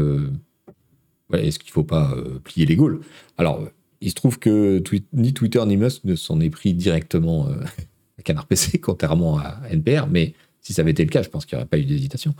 [1.30, 3.02] ne faut pas euh, plier les Gaules?
[3.38, 3.64] Alors,
[4.02, 4.82] il se trouve que
[5.14, 7.48] ni Twitter ni Musk ne s'en est pris directement
[8.18, 11.46] à Canard PC, contrairement à NPR, mais si ça avait été le cas, je pense
[11.46, 12.34] qu'il n'y aurait pas eu d'hésitation.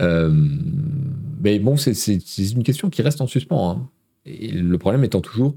[0.00, 0.30] Euh,
[1.42, 1.92] mais bon, c'est
[2.52, 3.70] une question qui reste en suspens.
[3.70, 3.88] Hein.
[4.24, 5.56] Et le problème étant toujours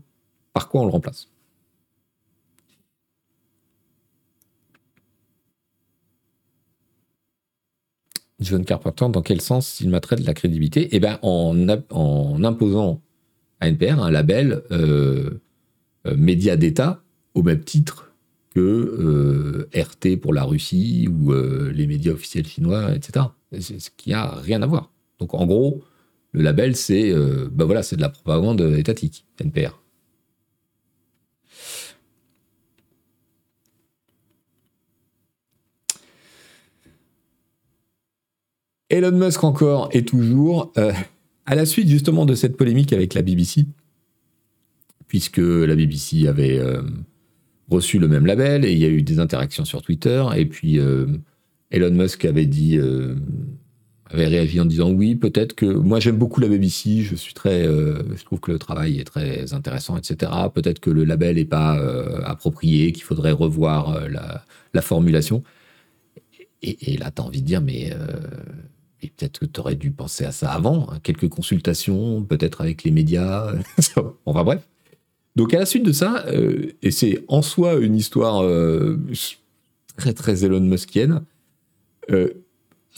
[0.54, 1.30] par quoi on le remplace?
[8.40, 10.90] John Carpenter, dans quel sens il traité de la crédibilité?
[10.92, 11.68] Eh bien, en,
[12.44, 13.02] imposant
[13.60, 15.42] à NPR un label euh,
[16.06, 17.02] euh, média d'État
[17.34, 18.12] au même titre
[18.54, 23.26] que RT pour la Russie ou les médias officiels chinois, etc.
[23.52, 24.92] Ce qui n'a rien à voir.
[25.20, 25.84] Donc en gros,
[26.36, 29.82] le label, c'est euh, bah voilà, c'est de la propagande étatique, NPR.
[38.90, 40.92] Elon Musk encore et toujours, euh,
[41.46, 43.66] à la suite justement de cette polémique avec la BBC,
[45.08, 46.82] puisque la BBC avait euh,
[47.70, 50.80] reçu le même label et il y a eu des interactions sur Twitter, et puis
[51.72, 52.78] Elon Musk avait dit
[54.10, 57.66] avait réagi en disant oui, peut-être que moi j'aime beaucoup la BBC, je suis très,
[57.66, 60.32] euh, je trouve que le travail est très intéressant, etc.
[60.54, 64.08] Peut-être que le label n'est pas euh, approprié, qu'il faudrait revoir euh,
[64.74, 65.44] la, formulation.
[66.62, 67.94] Et, là, tu as envie de dire, mais
[69.00, 72.92] peut-être que tu aurais dû penser à ça avant, hein, quelques consultations, peut-être avec les
[72.92, 73.54] médias.
[74.26, 74.68] enfin bref.
[75.36, 76.26] Donc à la suite de ça,
[76.82, 78.44] et c'est en soi une histoire
[79.96, 81.22] très très Elon Muskienne,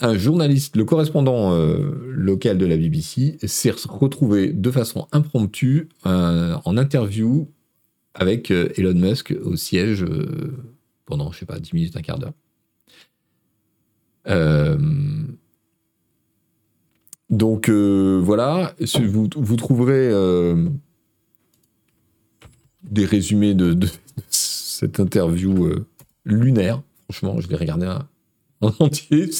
[0.00, 6.56] un journaliste, le correspondant euh, local de la BBC, s'est retrouvé de façon impromptue euh,
[6.64, 7.50] en interview
[8.14, 10.04] avec euh, Elon Musk au siège
[11.04, 12.34] pendant, je sais pas, 10 minutes, un quart d'heure.
[17.30, 18.74] donc voilà,
[19.06, 20.10] vous, vous trouverez
[22.82, 23.76] des résumés de,
[24.28, 25.70] cette interview
[26.24, 26.82] lunaire.
[27.10, 27.86] Franchement, je l'ai regardé
[28.60, 29.30] en entier,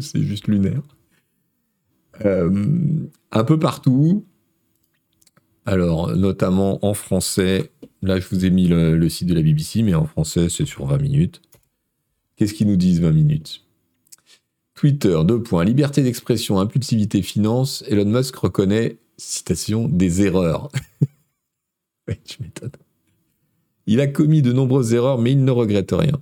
[0.00, 0.82] c'est juste lunaire.
[2.24, 4.24] Euh, un peu partout.
[5.66, 7.72] Alors, notamment en français.
[8.02, 10.86] Là, je vous ai mis le, site de la BBC, mais en français, c'est sur
[10.86, 11.42] 20 minutes.
[12.36, 13.64] Qu'est-ce qu'ils nous disent 20 minutes?
[14.74, 15.64] Twitter, deux points.
[15.64, 17.82] Liberté d'expression, impulsivité, finance.
[17.88, 20.68] Elon Musk reconnaît, citation, des erreurs.
[22.24, 22.72] tu m'étonnes.
[23.86, 26.20] Il a commis de nombreuses erreurs, mais il ne regrette rien.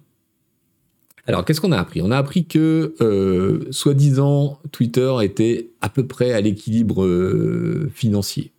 [1.26, 2.02] Alors, qu'est-ce qu'on a appris?
[2.02, 8.52] On a appris que, euh, soi-disant, Twitter était à peu près à l'équilibre euh, financier.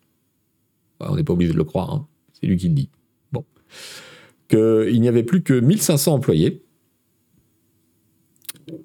[1.01, 2.07] on n'est pas obligé de le croire, hein.
[2.34, 2.89] c'est lui qui le dit.
[3.34, 3.43] Bon.
[4.47, 6.64] Qu'il n'y avait plus que 1500 employés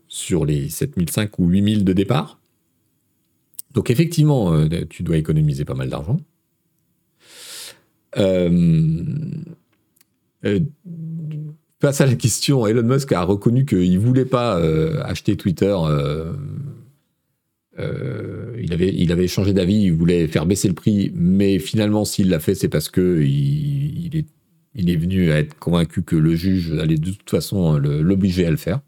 [0.08, 2.40] sur les 7005 ou 8000 de départ.
[3.74, 6.18] Donc, effectivement, euh, tu dois économiser pas mal d'argent.
[11.80, 15.74] Face à la question, Elon Musk a reconnu qu'il ne voulait pas euh, acheter Twitter.
[15.78, 16.32] Euh,
[17.78, 22.28] euh, il, avait, il changé d'avis, il voulait faire baisser le prix, mais finalement, s'il
[22.28, 24.26] l'a fait, c'est parce que il, est,
[24.74, 28.50] il est venu à être convaincu que le juge allait de toute façon l'obliger à
[28.50, 28.80] le faire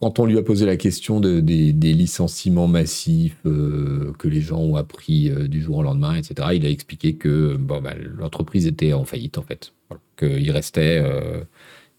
[0.00, 4.76] quand on lui a posé la question des, licenciements massifs euh, que les gens ont
[4.76, 7.80] appris euh, du jour au lendemain, etc., il a expliqué que bah,
[8.16, 9.72] l'entreprise était en faillite, en fait.
[10.16, 11.42] Qu'il restait, euh,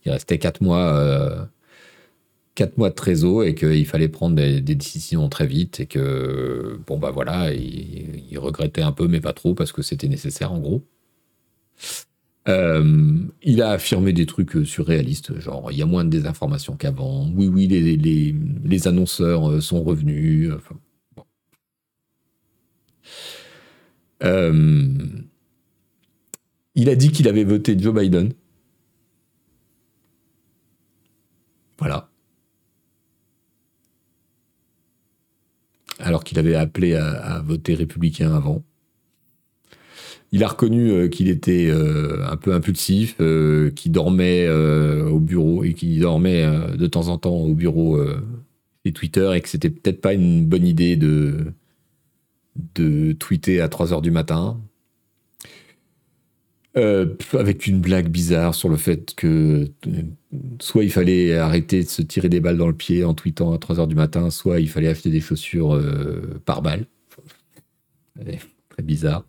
[0.04, 1.44] quatre mois
[2.90, 7.54] de trésor et qu'il fallait prendre des, décisions très vite et que, bon, bah voilà,
[7.54, 10.84] il, regrettait un peu, mais pas trop, parce que c'était nécessaire, en gros.
[12.50, 17.30] Euh, il a affirmé des trucs surréalistes, genre il y a moins de désinformation qu'avant.
[17.36, 20.52] Oui, oui, les, annonceurs euh, sont revenus.
[24.24, 24.94] Euh,
[26.76, 28.34] il a dit qu'il avait voté Joe Biden.
[31.78, 32.10] Voilà.
[36.00, 38.64] Alors qu'il avait appelé à, voter républicain avant.
[40.32, 45.64] Il a reconnu euh, qu'il était euh, un peu impulsif, euh, qu'il dormait au bureau
[45.64, 46.46] et qu'il dormait
[46.78, 48.00] de temps en temps au bureau
[48.86, 51.54] des Twitter et que c'était peut-être pas une bonne idée de,
[52.76, 54.60] de tweeter à 3 heures du matin.
[57.34, 59.68] Avec une blague bizarre sur le fait que
[60.62, 63.58] soit il fallait arrêter de se tirer des balles dans le pied en tweetant à
[63.58, 65.78] 3h du matin, soit il fallait acheter des chaussures
[66.46, 66.86] par balle.
[68.16, 69.26] Très bizarre.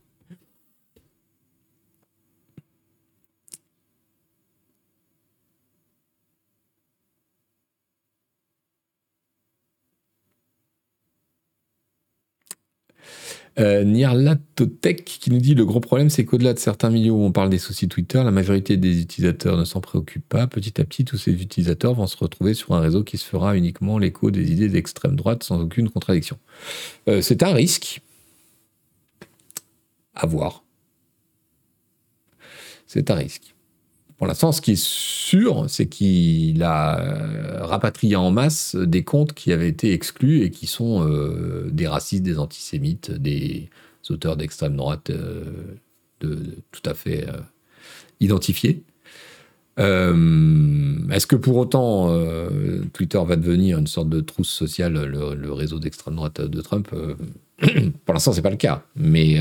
[13.60, 13.84] Euh,
[15.04, 17.58] qui nous dit le gros problème c'est qu'au-delà de certains milieux où on parle des
[17.58, 20.46] soucis Twitter, la majorité des utilisateurs ne s'en préoccupent pas.
[20.46, 23.56] Petit à petit, tous ces utilisateurs vont se retrouver sur un réseau qui se fera
[23.56, 26.38] uniquement l'écho des idées d'extrême droite sans aucune contradiction.
[27.08, 28.00] Euh, c'est un risque.
[30.14, 30.64] À voir.
[32.86, 33.54] C'est un risque.
[34.20, 39.32] Pour l'instant, ce qui est sûr, c'est qu'il a euh, rapatrié en masse des comptes
[39.32, 43.70] qui avaient été exclus et qui sont euh, des racistes, des antisémites, des
[44.10, 45.42] auteurs d'extrême droite euh,
[46.20, 46.38] de,
[46.70, 47.28] tout à fait
[48.20, 48.82] identifiés.
[49.78, 52.14] Est-ce que pour autant
[52.92, 56.94] Twitter va devenir une sorte de trousse sociale, le, réseau d'extrême droite de Trump?
[58.04, 59.38] Pour l'instant, c'est pas le cas, mais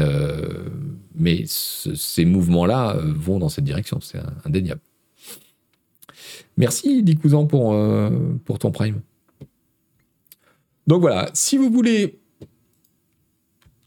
[1.19, 4.81] mais ces mouvements-là euh, vont dans cette direction, c'est indéniable.
[6.57, 8.09] Merci, dit Cousin, pour, euh,
[8.45, 9.01] pour ton prime.
[10.87, 12.19] Donc voilà, si vous voulez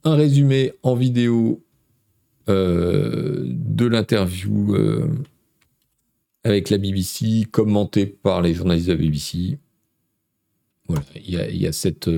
[0.05, 1.65] un résumé en vidéo
[2.49, 4.77] euh, de l'interview
[6.45, 9.59] avec la BBC, commenté par les journalistes de la BBC,
[11.17, 12.11] il y, a cette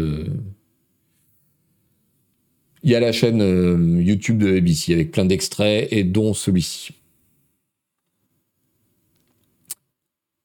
[2.84, 6.94] il y a la chaîne euh, YouTube de ABC avec plein d'extraits et dont celui-ci.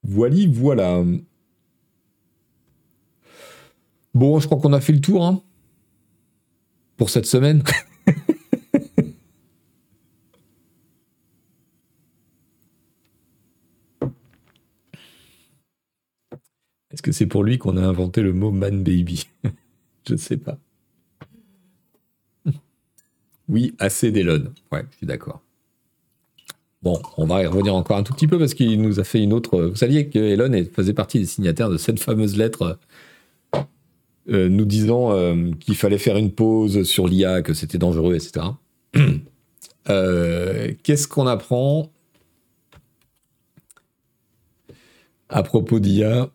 [0.03, 1.03] Voilà, voilà.
[4.13, 5.43] Bon, je crois qu'on a fait le tour hein,
[6.95, 7.61] pour cette semaine.
[16.91, 19.27] Est-ce que c'est pour lui qu'on a inventé le mot man baby?
[20.07, 20.57] Je ne sais pas.
[23.49, 24.53] Oui, assez d'Elon.
[24.71, 25.41] Ouais, je suis d'accord.
[26.81, 29.21] Bon, on va y revenir encore un tout petit peu parce qu'il nous a fait
[29.21, 29.59] une autre.
[29.59, 32.79] Vous saviez que Elon faisait partie des signataires de cette fameuse lettre
[34.29, 38.45] euh, nous disant euh, qu'il fallait faire une pause sur l'IA, que c'était dangereux, etc.
[39.89, 41.91] Euh, qu'est-ce qu'on apprend
[45.29, 46.29] à propos d'IA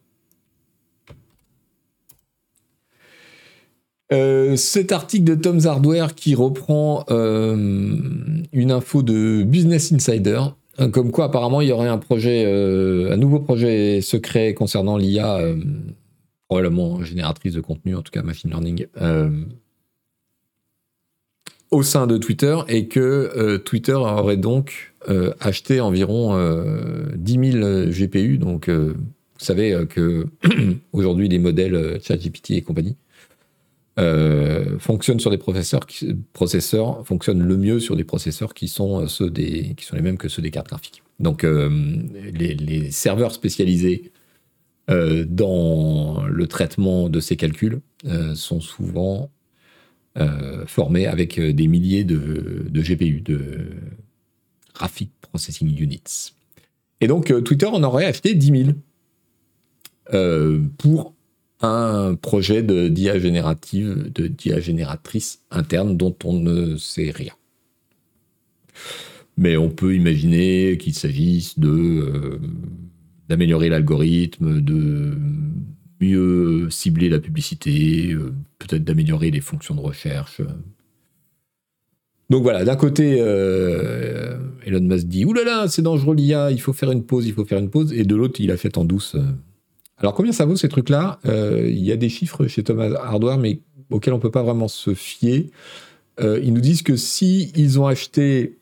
[4.13, 7.57] Euh, cet article de Tom's Hardware qui reprend euh,
[8.53, 10.43] une info de Business Insider,
[10.79, 15.41] hein, comme quoi apparemment il y aurait un euh, un nouveau projet secret concernant l'IA,
[16.49, 18.87] probablement génératrice de contenu, en tout cas machine learning,
[21.71, 24.95] au sein de Twitter, et que Twitter aurait donc
[25.41, 26.39] acheté environ
[27.17, 28.37] 10 000 GPU.
[28.37, 28.95] Donc, vous
[29.39, 30.27] savez que
[30.93, 32.97] aujourd'hui les modèles ChatGPT et compagnie
[33.97, 39.30] euh, fonctionne sur des processeurs fonctionnent le mieux sur des processeurs qui sont euh, ceux
[39.30, 41.05] des qui sont les mêmes que ceux des cartes graphiques.
[41.20, 41.70] Donc euh,
[42.32, 44.11] les, serveurs spécialisés
[44.88, 47.80] dans le traitement de ces calculs
[48.34, 49.30] sont souvent
[50.66, 53.70] formés avec des milliers de, de, GPU, de
[54.74, 56.34] Graphic Processing Units.
[57.01, 58.74] Et donc Twitter en aurait acheté 10
[60.12, 61.14] 000 pour
[61.65, 67.33] un projet de d'IA générative, de d'IA génératrice interne dont on ne sait rien.
[69.37, 72.39] Mais on peut imaginer qu'il s'agisse de euh,
[73.29, 75.17] d'améliorer l'algorithme, de
[76.01, 80.41] mieux cibler la publicité, euh, peut-être d'améliorer les fonctions de recherche.
[82.31, 86.61] Donc voilà, d'un côté, euh, Elon Musk dit Ouh là là, c'est dangereux l'IA, il
[86.61, 87.93] faut faire une pause, il faut faire une pause.
[87.93, 89.17] Et de l'autre, il a fait en douce
[89.99, 91.20] Alors combien ça vaut ces trucs-là?
[91.26, 94.68] Euh, Il y a des chiffres chez Thomas Hardware, mais auxquels on peut pas vraiment
[94.68, 95.51] se fier.
[96.20, 98.59] Euh, ils nous disent que si ils ont acheté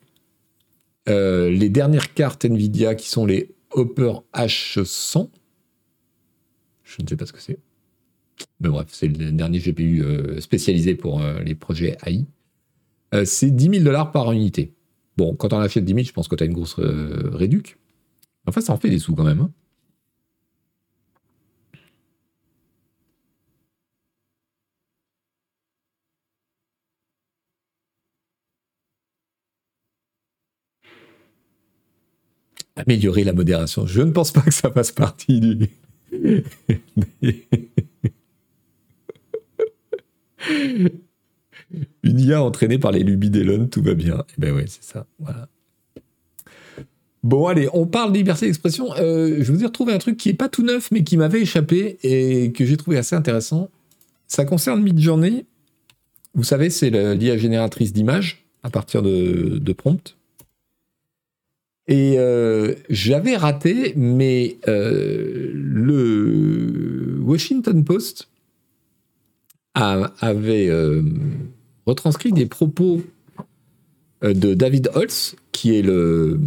[1.09, 5.31] euh, les dernières cartes Nvidia qui sont les Hopper H100,
[6.85, 7.59] je ne sais pas ce que c'est.
[8.61, 10.05] Mais bref, c'est le dernier GPU
[10.41, 12.25] spécialisé pour les projets AI.
[13.25, 14.75] c'est 10 000 dollars par unité.
[15.17, 17.79] Bon, quand on achète 10 000, je pense que tu as une grosse réduc.
[18.47, 19.41] Enfin, ça en fait des sous quand même.
[19.41, 19.51] Hein.
[32.77, 33.87] Améliorer la modération.
[33.87, 35.71] Je ne pense pas que ça fasse partie du.
[42.03, 44.25] Une IA entraînée par les lubies d'Elon, tout va bien.
[44.37, 45.07] Eh ben ouais, c'est ça.
[45.19, 45.49] Voilà.
[47.23, 48.93] Bon, allez, on parle de liberté d'expression.
[48.97, 51.43] Euh, je vous ai retrouvé un truc qui est pas tout neuf, mais qui m'avait
[51.43, 53.71] échappé et que j'ai trouvé assez intéressant.
[54.27, 55.47] Ça concerne Midjourney.
[56.35, 59.75] Vous savez, c'est l'IA génératrice d'images à partir de, de.
[61.89, 68.29] Et euh, j'avais raté, mais euh, le Washington Post
[69.75, 71.03] avait euh,
[71.87, 73.03] retranscrit des propos
[74.23, 76.39] de David Holtz, qui est le,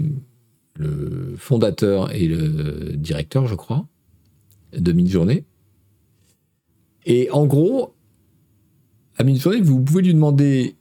[1.38, 3.88] fondateur et le directeur, je crois,
[4.78, 5.44] de Midjourney.
[7.06, 7.94] Et en gros,
[9.18, 10.76] à Midjourney, vous pouvez lui demander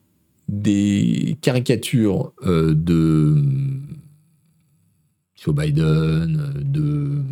[0.48, 3.42] des caricatures de
[5.52, 7.22] Biden, de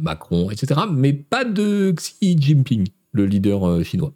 [0.00, 4.12] Macron, etc., mais pas de Xi Jinping, le leader euh, chinois.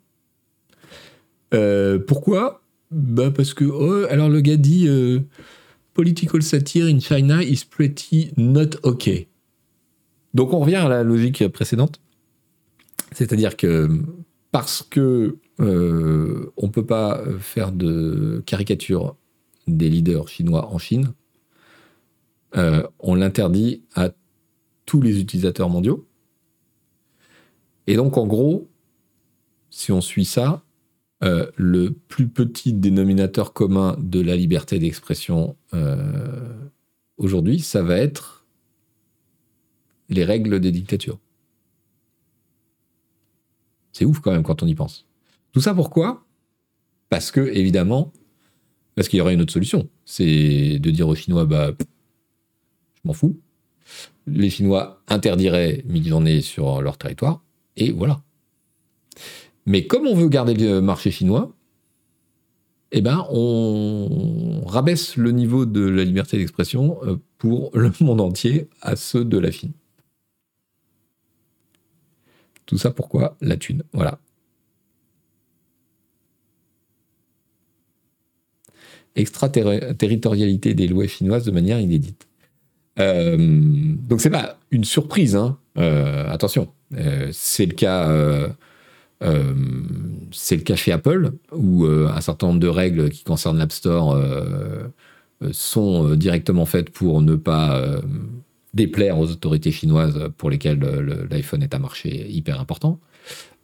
[1.52, 2.62] Euh, pourquoi?
[2.90, 5.20] Bah Parce que, oh, alors le gars dit euh,
[5.94, 9.28] Political satire in China is pretty not okay.
[10.32, 12.00] Donc on revient à la logique précédente.
[13.12, 13.88] C'est-à-dire que
[14.50, 19.14] parce que on ne peut pas faire de caricature
[19.68, 21.12] des leaders chinois en Chine,
[22.56, 24.10] euh, on l'interdit à
[24.86, 26.06] tous les utilisateurs mondiaux.
[27.86, 28.68] Et donc, en gros,
[29.70, 30.62] si on suit ça,
[31.22, 36.54] euh, le plus petit dénominateur commun de la liberté d'expression euh,
[37.16, 38.46] aujourd'hui, ça va être
[40.08, 41.18] les règles des dictatures.
[43.92, 45.06] C'est ouf quand même quand on y pense.
[45.52, 46.24] Tout ça pourquoi?
[47.08, 48.12] Parce que, évidemment,
[48.94, 49.88] parce qu'il y aurait une autre solution.
[50.04, 51.72] C'est de dire aux Chinois, bah,
[53.04, 53.38] m'en fous.
[54.26, 57.42] Les Chinois interdiraient midi-journée sur leur territoire,
[57.76, 58.22] et voilà.
[59.66, 61.54] Mais comme on veut garder le marché chinois,
[62.92, 68.68] eh ben, on rabaisse le niveau de la liberté d'expression euh, pour le monde entier
[68.82, 69.72] à ceux de la Chine.
[72.66, 73.36] Tout ça pourquoi?
[73.40, 73.82] La thune.
[73.92, 74.20] Voilà.
[79.16, 82.26] Extraterritorialité des lois chinoises de manière inédite.
[83.00, 85.58] Euh, donc c'est pas une surprise, hein.
[85.78, 86.68] Euh, attention.
[86.96, 88.08] Euh, c'est le cas.
[90.32, 94.20] c'est le cas chez Apple, où un certain nombre de règles qui concernent l'App Store
[95.52, 97.82] sont directement faites pour ne pas
[98.74, 100.80] déplaire aux autorités chinoises pour lesquelles
[101.30, 103.00] l'iPhone est un marché hyper important.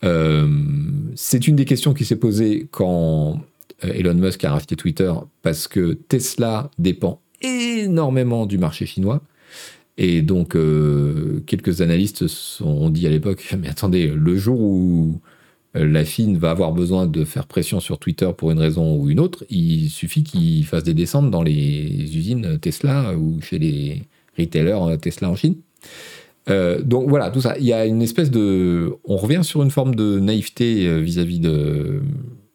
[0.03, 3.41] c'est une des questions qui s'est posée quand
[3.83, 5.13] Elon Musk a racheté Twitter,
[5.43, 9.23] parce que Tesla dépend énormément du marché chinois.
[9.99, 12.25] Et donc, euh, quelques analystes
[12.63, 15.21] ont dit à l'époque, mais attendez, le jour où
[15.77, 19.11] euh, la Chine va avoir besoin de faire pression sur Twitter pour une raison ou
[19.11, 24.03] une autre, il suffit qu'ils fassent des descentes dans les usines Tesla ou chez les
[24.39, 25.57] retailers Tesla en Chine.
[26.49, 27.57] Euh, donc voilà, tout ça.
[27.59, 28.97] Il y a une espèce de.
[29.05, 32.01] On revient sur une forme de naïveté vis-à-vis de,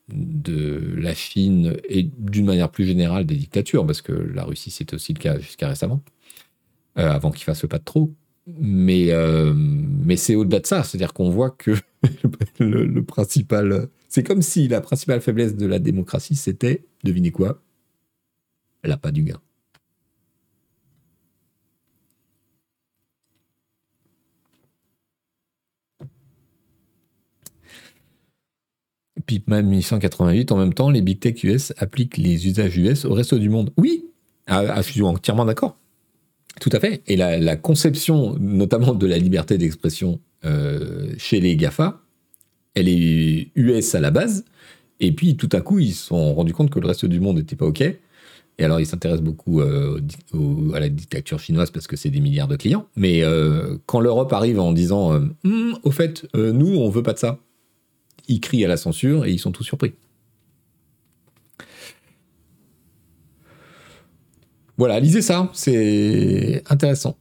[0.10, 4.94] de la Chine et d'une manière plus générale des dictatures, parce que la Russie, c'est
[4.94, 6.02] aussi le cas jusqu'à récemment,
[6.98, 8.14] euh, avant qu'il fasse le pas de trop.
[8.48, 11.72] Mais, euh, mais c'est au-delà de ça, c'est-à-dire qu'on voit que
[12.60, 13.88] le, principal.
[14.08, 17.62] C'est comme si la principale faiblesse de la démocratie, c'était, devinez quoi
[18.84, 19.42] n'a pas du gain.
[29.26, 33.14] Puis même 1888, en même temps, les big tech US appliquent les usages US au
[33.14, 33.72] reste du monde.
[33.78, 34.06] Oui,
[34.48, 35.78] ah, ah, je suis entièrement d'accord.
[36.62, 37.02] Tout à fait.
[37.08, 42.02] Et la, conception, notamment de la liberté d'expression euh, chez les GAFA,
[42.76, 44.46] elle est US à la base.
[45.00, 47.38] Et puis tout à coup, ils se sont rendus compte que le reste du monde
[47.38, 47.82] n'était pas OK.
[47.82, 50.00] Et alors, ils s'intéressent beaucoup euh,
[50.74, 52.88] à la dictature chinoise parce que c'est des milliards de clients.
[52.96, 55.12] Mais euh, quand l'Europe arrive en disant
[55.44, 57.40] hum, Au fait, nous, on veut pas de ça,
[58.28, 59.94] ils crient à la censure et ils sont tous surpris.
[64.78, 67.18] Voilà, lisez ça, c'est intéressant.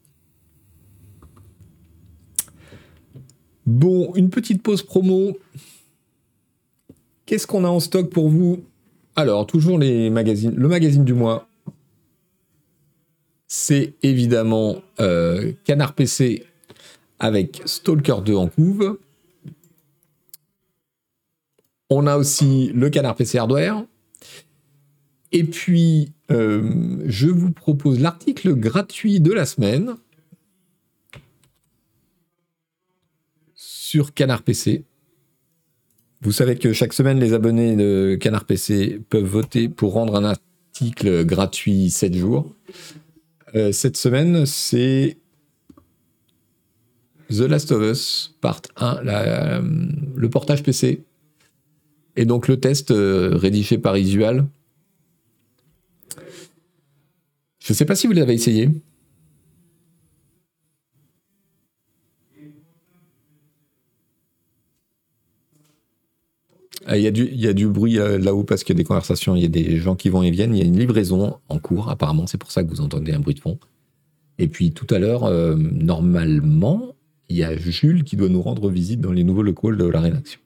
[3.66, 5.38] Bon, une petite pause promo.
[7.26, 8.64] Qu'est-ce qu'on a en stock pour vous?
[9.16, 10.55] Alors, toujours les magazines.
[10.55, 11.48] Le magazine du mois,
[13.46, 16.44] c'est évidemment euh, Canard PC
[17.20, 18.98] avec Stalker 2 en couve.
[21.97, 23.84] On a aussi le Canard PC Hardware.
[25.30, 29.95] Et puis, euh, je vous propose l'article gratuit de la semaine
[33.55, 34.82] sur Canard PC.
[36.20, 40.24] Vous savez que chaque semaine, les abonnés de Canard PC peuvent voter pour rendre un
[40.24, 42.57] article gratuit 7 jours.
[43.55, 45.16] Euh, cette semaine, c'est
[47.28, 49.62] The Last of Us, part 1,
[50.16, 51.05] le portage PC.
[52.16, 54.46] Et donc le test euh, rédigé par Isual.
[57.58, 58.68] Je ne sais pas si vous l'avez essayé.
[66.86, 69.42] Ah, il y, a du, bruit euh, là-haut parce qu'il y a des conversations, il
[69.42, 70.54] y a des gens qui vont et viennent.
[70.54, 73.20] Il y a une livraison en cours, apparemment, c'est pour ça que vous entendez un
[73.20, 73.58] bruit de fond.
[74.38, 76.94] Et puis tout à l'heure, euh, normalement,
[77.30, 80.00] il y a Jules qui doit nous rendre visite dans les nouveaux locaux de la
[80.00, 80.40] rédaction.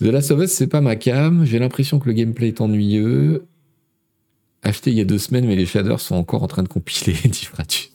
[0.00, 1.44] The Last of Us, c'est pas ma cam.
[1.44, 3.44] J'ai l'impression que le gameplay est ennuyeux.
[4.62, 7.14] Acheté il y a deux semaines, mais les shaders sont encore en train de compiler,
[7.24, 7.92] dit Fratus.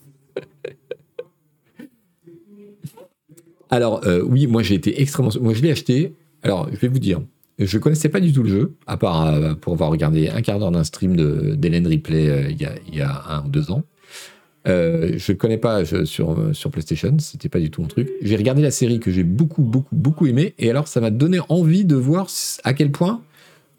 [3.70, 5.32] Alors, euh, oui, moi j'ai été extrêmement.
[5.42, 6.16] Moi je l'ai acheté.
[6.42, 7.22] Alors, je vais vous dire,
[7.60, 10.60] je connaissais pas du tout le jeu, à part euh, pour avoir regardé un quart
[10.60, 11.16] d'heure d'un stream
[11.56, 13.84] d'Hélène Ripley euh, il, y a, il, y a, un ou deux ans.
[14.70, 18.10] Je ne connais pas sur, sur PlayStation, c'était pas du tout mon truc.
[18.22, 21.40] J'ai regardé la série que j'ai beaucoup, beaucoup, beaucoup aimé, et alors ça m'a donné
[21.50, 22.28] envie de voir
[22.64, 23.22] à quel point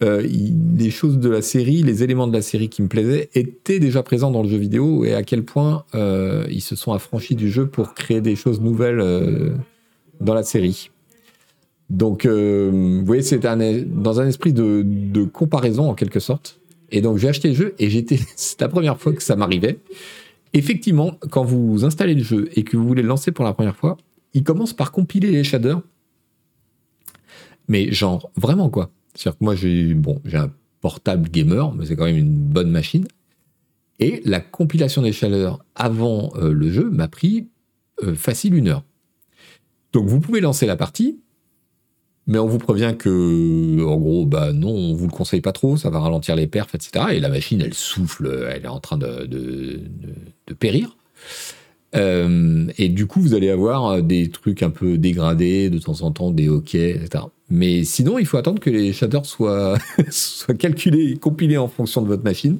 [0.02, 4.02] les choses de la série, les éléments de la série qui me plaisaient, étaient déjà
[4.02, 7.66] présents dans le jeu vidéo, et à quel point ils se sont affranchis du jeu
[7.66, 9.02] pour créer des choses nouvelles
[10.20, 10.90] dans la série.
[11.90, 16.60] Donc, euh, vous voyez, c'est dans un esprit de, comparaison en quelque sorte.
[16.92, 19.78] Et donc, j'ai acheté le jeu et j'étais, c'est la première fois que ça m'arrivait.
[20.52, 23.76] Effectivement, quand vous installez le jeu et que vous voulez le lancer pour la première
[23.76, 23.96] fois,
[24.34, 25.80] il commence par compiler les shaders.
[27.68, 28.90] Mais genre, vraiment quoi.
[29.14, 29.96] C'est-à-dire que moi, j'ai,
[30.34, 33.06] un portable gamer, mais c'est quand même une bonne machine.
[33.98, 37.48] Et la compilation des shaders avant euh, le jeu m'a pris
[38.02, 38.82] euh, facile une heure.
[39.92, 41.20] Donc vous pouvez lancer la partie,
[42.26, 45.76] mais on vous prévient que, en gros, bah non, on vous le conseille pas trop,
[45.76, 47.06] ça va ralentir les perfs, etc.
[47.12, 49.28] Et la machine, elle souffle, elle est en train de,
[50.54, 50.96] périr.
[51.96, 56.12] Euh, et du coup, vous allez avoir des trucs un peu dégradés, de temps en
[56.12, 57.24] temps, des hockey, etc.
[57.48, 59.76] Mais sinon, il faut attendre que les shaders soient,
[60.58, 62.58] calculés compilés en fonction de votre machine.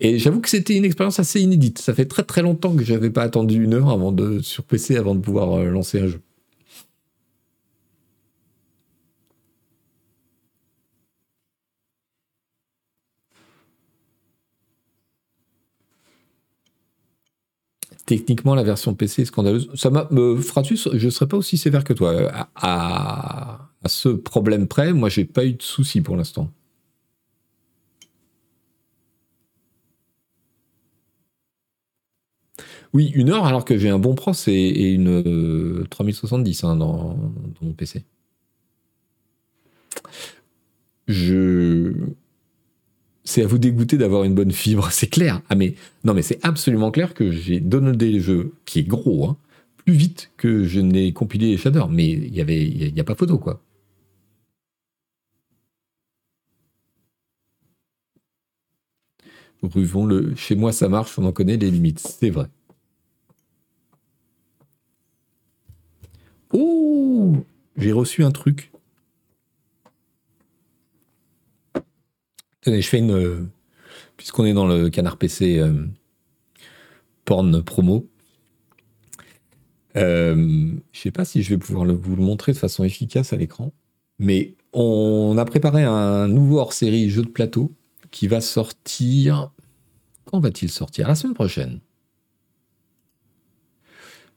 [0.00, 1.78] Et j'avoue que c'était une expérience assez inédite.
[1.78, 4.96] Ça fait très très longtemps que j'avais pas attendu une heure avant de, sur PC
[4.96, 6.20] avant de pouvoir euh, lancer un jeu.
[18.06, 19.68] Techniquement, la version PC est scandaleuse.
[19.74, 22.48] Ça euh, Fratus, je ne serais pas aussi sévère que toi.
[22.54, 26.50] À, ce problème près, moi, j'ai pas eu de soucis pour l'instant.
[32.92, 37.16] Oui, une heure alors que j'ai un bon pros et, une 3070 euh, hein, dans,
[37.60, 38.04] mon PC.
[41.08, 41.34] Je.
[43.36, 45.42] C'est à vous dégoûter d'avoir une bonne fibre, c'est clair.
[45.50, 45.74] Ah mais
[46.04, 49.36] non mais c'est absolument clair que j'ai downloadé le jeu qui est gros, hein,
[49.84, 51.90] plus vite que je n'ai compilé les shaders.
[51.90, 53.60] Mais il y avait, il n'y a, pas photo quoi.
[59.62, 60.34] Le.
[60.34, 62.46] Chez moi ça marche, on en connaît les limites, c'est vrai.
[66.54, 67.36] Oh
[67.76, 68.70] J'ai reçu un truc.
[72.66, 73.12] Je fais une.
[73.12, 73.46] Euh,
[74.16, 75.86] puisqu'on est dans le canard PC euh,
[77.24, 78.08] porn promo.
[79.96, 83.36] Euh, je sais pas si je vais pouvoir vous le montrer de façon efficace à
[83.36, 83.72] l'écran.
[84.18, 87.72] Mais on a préparé un nouveau hors-série jeu de plateau
[88.10, 89.52] qui va sortir.
[90.24, 91.08] Quand va-t-il sortir?
[91.08, 91.80] La semaine prochaine.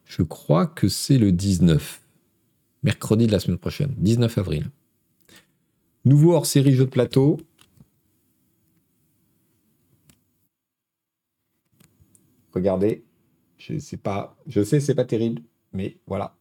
[0.05, 2.01] Je crois que c'est le 19.
[2.84, 4.69] Mercredi de la semaine prochaine, 19 avril.
[6.05, 7.38] Nouveau hors-série jeu de plateau.
[12.54, 13.04] Regardez,
[13.58, 15.41] je sais pas, je sais c'est pas terrible,
[15.74, 16.36] mais voilà.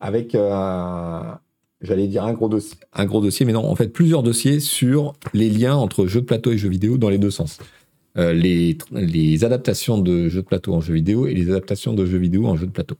[0.00, 1.34] Avec euh,
[1.80, 5.14] j'allais dire un gros dossier, un gros dossier, mais non, en fait plusieurs dossiers sur
[5.32, 7.58] les liens entre jeux de plateau et jeux vidéo dans les deux sens.
[8.16, 12.06] Euh, les, les, adaptations de jeux de plateau en jeux vidéo et les adaptations de
[12.06, 12.94] jeux vidéo en jeux de plateau.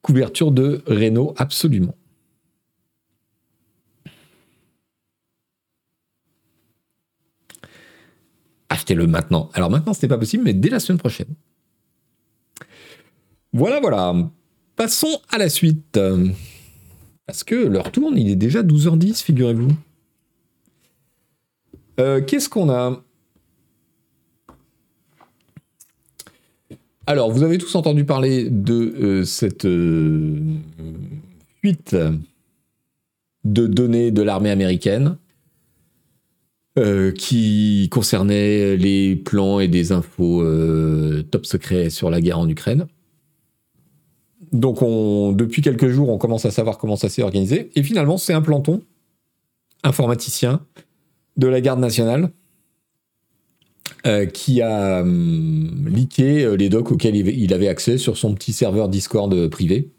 [0.00, 1.96] Couverture de Renault, absolument.
[8.76, 9.48] Achetez-le maintenant.
[9.54, 11.34] Alors maintenant, ce n'est pas possible, mais dès la semaine prochaine.
[13.54, 14.14] Voilà, voilà.
[14.76, 15.98] Passons à la suite.
[17.26, 19.70] Parce que l'heure tourne, il est déjà 12h10, figurez-vous.
[21.98, 23.02] Euh, qu'est-ce qu'on a?
[27.06, 30.38] Alors, vous avez tous entendu parler de euh, cette euh,
[31.62, 31.96] fuite
[33.44, 35.16] de données de l'armée américaine
[37.18, 40.44] qui concernait les plans et des infos
[41.30, 42.86] top secrets sur la guerre en Ukraine
[44.52, 44.78] donc
[45.36, 47.70] depuis quelques jours, on commence à savoir comment ça s'est organisé.
[47.74, 48.82] Et finalement, c'est un planton
[49.82, 50.64] informaticien
[51.36, 52.30] de la garde nationale
[54.06, 58.52] euh, qui a hum, leaké euh, les docs auxquels il avait accès sur son petit
[58.52, 59.90] serveur Discord privé.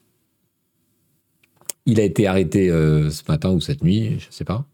[1.86, 4.66] Il a été arrêté euh, ce matin ou cette nuit, je ne sais pas.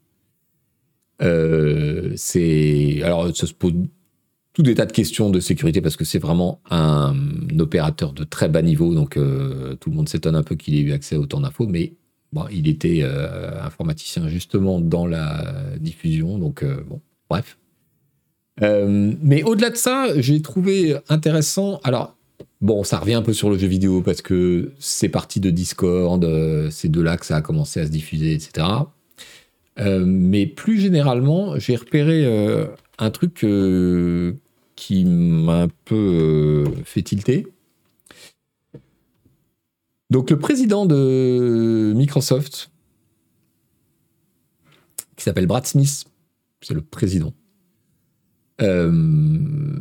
[2.16, 3.74] C'est alors ça se pose
[4.54, 7.16] tout des tas de questions de sécurité parce que c'est vraiment un
[7.60, 10.82] opérateur de très bas niveau, donc euh, tout le monde s'étonne un peu qu'il ait
[10.82, 11.94] eu accès à autant d'infos, mais
[12.32, 15.44] bon, il était euh, informaticien justement dans la
[15.80, 17.58] diffusion, donc euh, bon, bref.
[18.62, 21.80] mais au-delà de ça, j'ai trouvé intéressant.
[21.84, 22.16] Alors,
[22.62, 26.24] bon, ça revient un peu sur le jeu vidéo parce que c'est parti de Discord,
[26.70, 28.68] c'est de là que ça a commencé à se diffuser, etc.
[29.78, 32.26] mais plus généralement, j'ai repéré
[33.00, 33.44] un truc
[34.76, 37.48] qui m'a un peu euh, fait tilter.
[40.10, 42.72] Donc le président de Microsoft,
[45.16, 46.06] qui s'appelle Brad Smith,
[46.62, 47.34] c'est le président,
[48.62, 48.92] euh,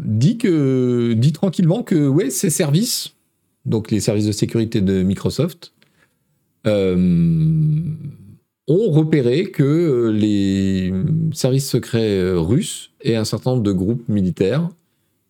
[0.04, 3.14] dit que dit tranquillement que ouais, ces services,
[3.66, 5.74] donc les services de sécurité de Microsoft,
[6.66, 6.96] euh,
[8.68, 10.92] ont repéré que les
[11.32, 14.68] services secrets russes et un certain nombre de groupes militaires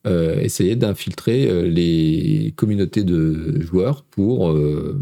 [0.05, 4.99] euh, essayer d'infiltrer euh, les communautés de joueurs pour, euh,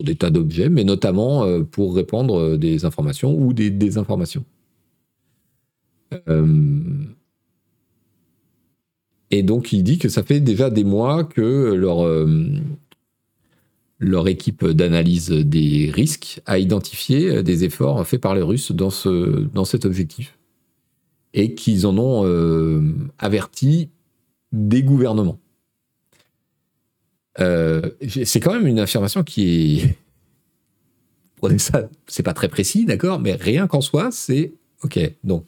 [0.00, 4.44] des tas d'objets, mais notamment pour répandre des informations ou des désinformations.
[9.30, 12.04] et donc il dit que ça fait déjà des mois que leur,
[14.02, 19.46] leur équipe d'analyse des risques a identifié des efforts faits par les Russes dans, ce,
[19.54, 20.36] dans cet objectif
[21.34, 22.82] et qu'ils en ont euh,
[23.18, 23.90] averti
[24.52, 25.38] des gouvernements.
[27.40, 27.90] Euh,
[28.24, 29.96] c'est quand même une affirmation qui est.
[31.36, 34.52] Prenez ça, c'est pas très précis, d'accord, mais rien qu'en soi, c'est
[34.84, 34.98] OK.
[35.24, 35.46] Donc,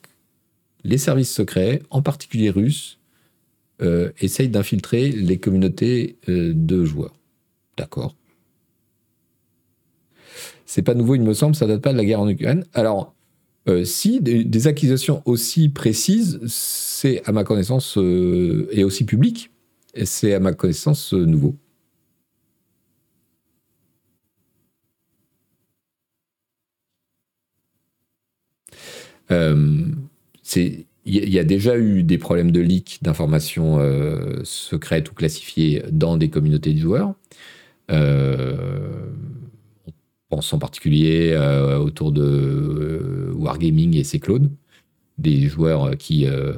[0.83, 2.99] les services secrets, en particulier russes,
[3.83, 7.15] euh, essayent d'infiltrer les communautés de joueurs.
[7.77, 8.17] D'accord.
[10.67, 12.65] C'est pas nouveau, il me semble, ça date pas de la guerre en Ukraine.
[12.73, 13.15] Alors,
[13.69, 19.51] euh, si des, accusations aussi précises, c'est à ma connaissance, euh, et aussi public,
[20.05, 21.57] c'est à ma connaissance euh, nouveau.
[29.31, 33.79] il y, a déjà eu des problèmes de leak d'informations
[34.45, 37.15] secrètes ou classifiées dans des communautés de joueurs
[40.53, 44.51] en particulier euh, autour de euh, Wargaming et ses clones,
[45.19, 46.55] des joueurs qui euh,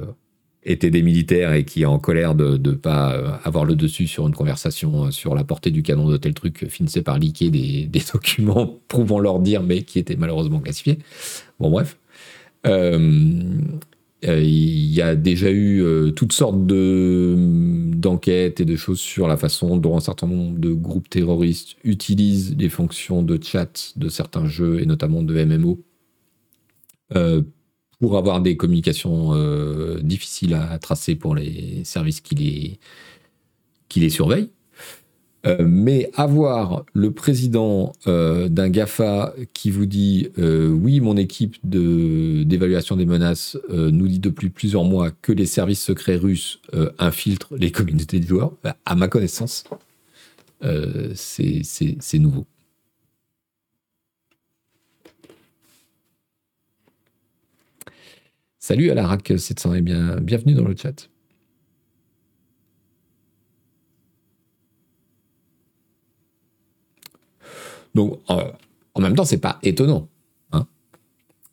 [0.62, 4.34] étaient des militaires et qui, en colère de ne pas avoir le dessus sur une
[4.34, 7.50] conversation sur la portée du canon de tel truc, finissaient par liquer
[7.88, 10.98] des, documents prouvant leur dire, mais qui étaient malheureusement classifiés.
[11.60, 11.98] Bon, bref.
[14.24, 19.36] Euh, il y a déjà eu euh, toutes sortes d'enquêtes et de choses sur la
[19.36, 24.46] façon dont un certain nombre de groupes terroristes utilisent les fonctions de chat de certains
[24.46, 25.78] jeux et notamment de MMO
[27.14, 27.42] euh,
[28.00, 29.32] pour avoir des communications
[30.02, 32.80] difficiles à tracer pour les services qui les,
[33.88, 34.50] qui les surveillent.
[35.46, 41.56] Euh, mais avoir le président euh, d'un GAFA qui vous dit euh, oui, mon équipe
[41.62, 46.60] d'évaluation des menaces nous dit depuis plusieurs mois que les services secrets russes
[46.98, 48.52] infiltrent les communautés de joueurs,
[48.84, 49.64] à ma connaissance,
[51.14, 52.46] c'est nouveau.
[58.58, 61.08] Salut Alarak700 et bien, bienvenue dans le chat.
[67.96, 68.42] Donc, euh,
[68.94, 70.10] en même temps, c'est pas étonnant.
[70.52, 70.66] Hein.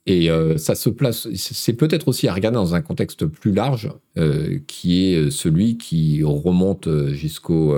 [0.05, 3.89] Et euh, ça se place, c'est peut-être aussi à regarder dans un contexte plus large,
[4.17, 7.73] euh, qui est celui qui remonte jusqu'au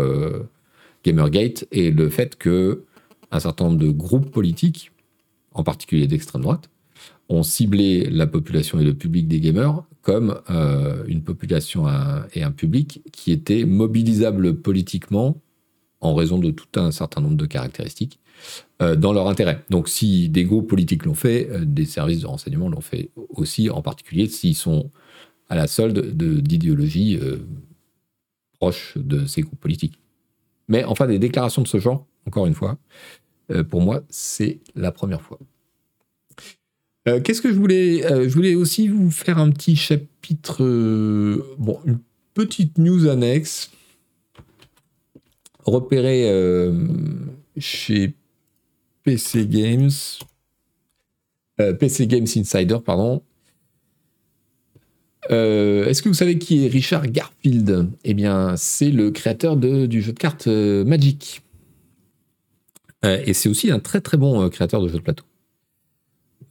[1.03, 2.83] Gamergate et le fait que
[3.31, 4.91] un certain nombre de groupes politiques,
[5.53, 6.71] en particulier d'extrême droite,
[7.29, 10.39] ont ciblé la population et le public des gamers comme
[11.07, 11.85] une population
[12.33, 15.41] et un public qui était mobilisable politiquement
[16.01, 18.19] en raison de tout un certain nombre de caractéristiques
[18.79, 19.63] dans leur intérêt.
[19.69, 23.69] Donc si des groupes politiques l'ont fait, euh, des services de renseignement l'ont fait aussi,
[23.69, 24.91] en particulier s'ils sont
[25.49, 27.37] à la solde d'idéologies euh,
[28.59, 29.99] proches de ces groupes politiques.
[30.67, 32.77] Mais enfin, des déclarations de ce genre, encore une fois,
[33.69, 35.37] pour moi, c'est la première fois.
[37.05, 40.63] Qu'est-ce que je voulais Je voulais aussi vous faire un petit chapitre,
[41.59, 41.99] bon, une
[42.33, 43.69] petite news annexe
[45.65, 46.27] repérée
[47.59, 48.15] chez
[49.05, 49.91] PC Games.
[51.61, 53.21] Euh, PC Games Insider, pardon.
[55.31, 57.89] Euh, est-ce que vous savez qui est Richard Garfield?
[58.03, 61.41] Eh bien, c'est le créateur du jeu de cartes euh, Magic.
[63.03, 65.25] et c'est aussi un très très bon créateur de jeux de plateau.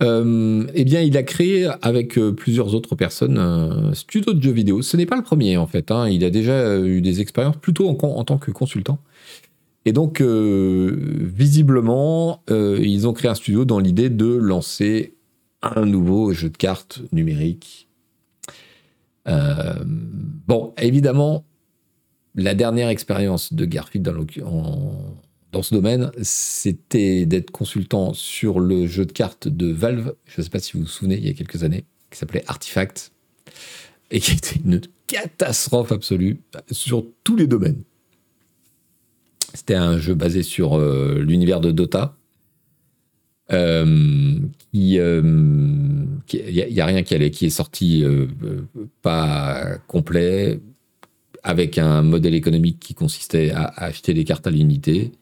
[0.01, 4.81] eh bien, il a créé avec plusieurs autres personnes un studio de jeux vidéo.
[4.81, 5.91] Ce n'est pas le premier en fait.
[5.91, 6.09] Hein.
[6.09, 9.01] Il a déjà eu des expériences plutôt en tant que consultant.
[9.85, 15.15] Et donc, euh, visiblement, euh, ils ont créé un studio dans l'idée de lancer
[15.63, 17.89] un nouveau jeu de cartes numérique.
[19.29, 21.45] Euh, bon, évidemment,
[22.35, 24.25] la dernière expérience de Garfield dans,
[25.53, 30.15] dans ce domaine, c'était d'être consultant sur le jeu de cartes de Valve.
[30.27, 32.45] Je ne sais pas si vous vous souvenez, il y a quelques années, qui s'appelait
[32.47, 33.13] Artifact,
[34.11, 37.83] et qui était une catastrophe absolue sur tous les domaines.
[39.55, 42.17] C'était un jeu basé sur euh, l'univers de Dota.
[43.53, 44.39] Euh,
[44.73, 48.05] il euh, n'y a, rien qui, est sorti
[49.03, 50.61] pas complet,
[51.45, 55.13] avec un modèle économique qui consistait à, acheter des cartes à l'unité.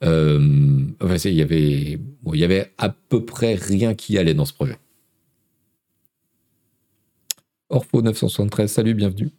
[0.00, 4.78] enfin, il y avait, à peu près rien qui allait dans ce projet.
[7.68, 9.30] Orpho 973, salut, bienvenue.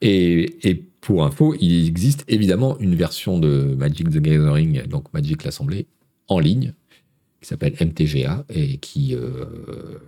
[0.00, 5.86] Et, pour info, il existe évidemment une version de Magic the Gathering, donc Magic l'Assemblée,
[6.28, 6.72] en ligne,
[7.40, 9.98] qui s'appelle MTGA et qui euh,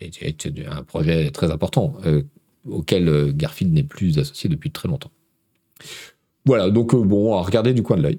[0.00, 2.22] est, un projet très important euh,
[2.66, 5.10] auquel euh, Garfield n'est plus associé depuis très longtemps.
[6.46, 8.18] Voilà, donc bon, à regarder du coin de l'œil.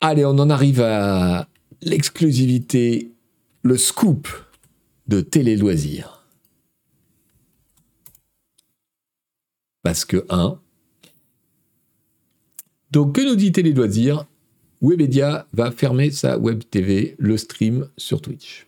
[0.00, 1.48] Allez, on en arrive à
[1.80, 3.12] l'exclusivité,
[3.62, 4.28] le scoop
[5.06, 6.13] de Télé Loisirs.
[9.84, 10.58] Parce que, un.
[12.90, 14.26] Donc, que nous dit Télé Loisirs?
[14.80, 18.66] Webedia va fermer sa web TV, le stream sur Twitch.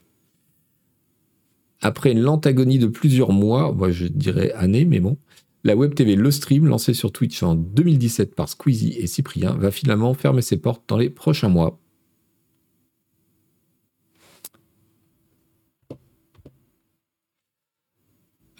[1.80, 5.16] Après une lente agonie de plusieurs mois, moi je dirais années, mais bon,
[5.64, 9.70] la web TV Le Stream, lancée sur Twitch en 2017 par Squeezie et Cyprien, va
[9.70, 11.78] finalement fermer ses portes dans les prochains mois.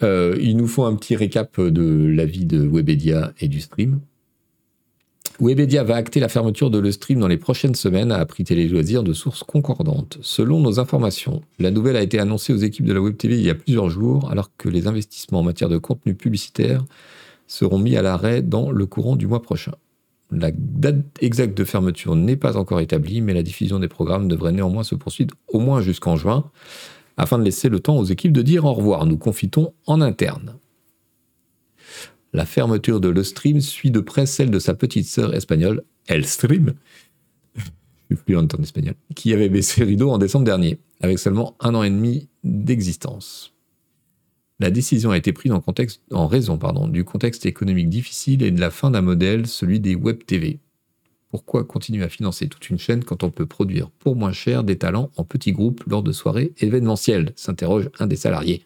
[0.03, 3.99] Euh, il nous faut un petit récap de la vie de Webedia et du stream.
[5.39, 8.67] Webedia va acter la fermeture de le stream dans les prochaines semaines, a appris Télé
[8.67, 10.17] Loisirs de sources concordantes.
[10.21, 13.45] Selon nos informations, la nouvelle a été annoncée aux équipes de la Web TV il
[13.45, 16.83] y a plusieurs jours, alors que les investissements en matière de contenu publicitaire
[17.45, 19.73] seront mis à l'arrêt dans le courant du mois prochain.
[20.31, 24.51] La date exacte de fermeture n'est pas encore établie, mais la diffusion des programmes devrait
[24.51, 26.49] néanmoins se poursuivre au moins jusqu'en juin
[27.17, 29.05] afin de laisser le temps aux équipes de dire au revoir.
[29.05, 30.55] Nous confitons en interne.
[32.33, 36.25] La fermeture de Le Stream suit de près celle de sa petite sœur espagnole, El
[36.25, 36.73] Stream,
[37.55, 41.75] je suis plus en espagnol, qui avait baissé rideau en décembre dernier, avec seulement un
[41.75, 43.53] an et demi d'existence.
[44.59, 46.57] La décision a été prise en, raison
[46.87, 50.59] du contexte économique difficile et de la fin d'un modèle, celui des web TV,
[51.29, 54.77] pourquoi continuer à financer toute une chaîne quand on peut produire pour moins cher des
[54.77, 58.65] talents en petits groupes lors de soirées événementielles s'interroge un des salariés.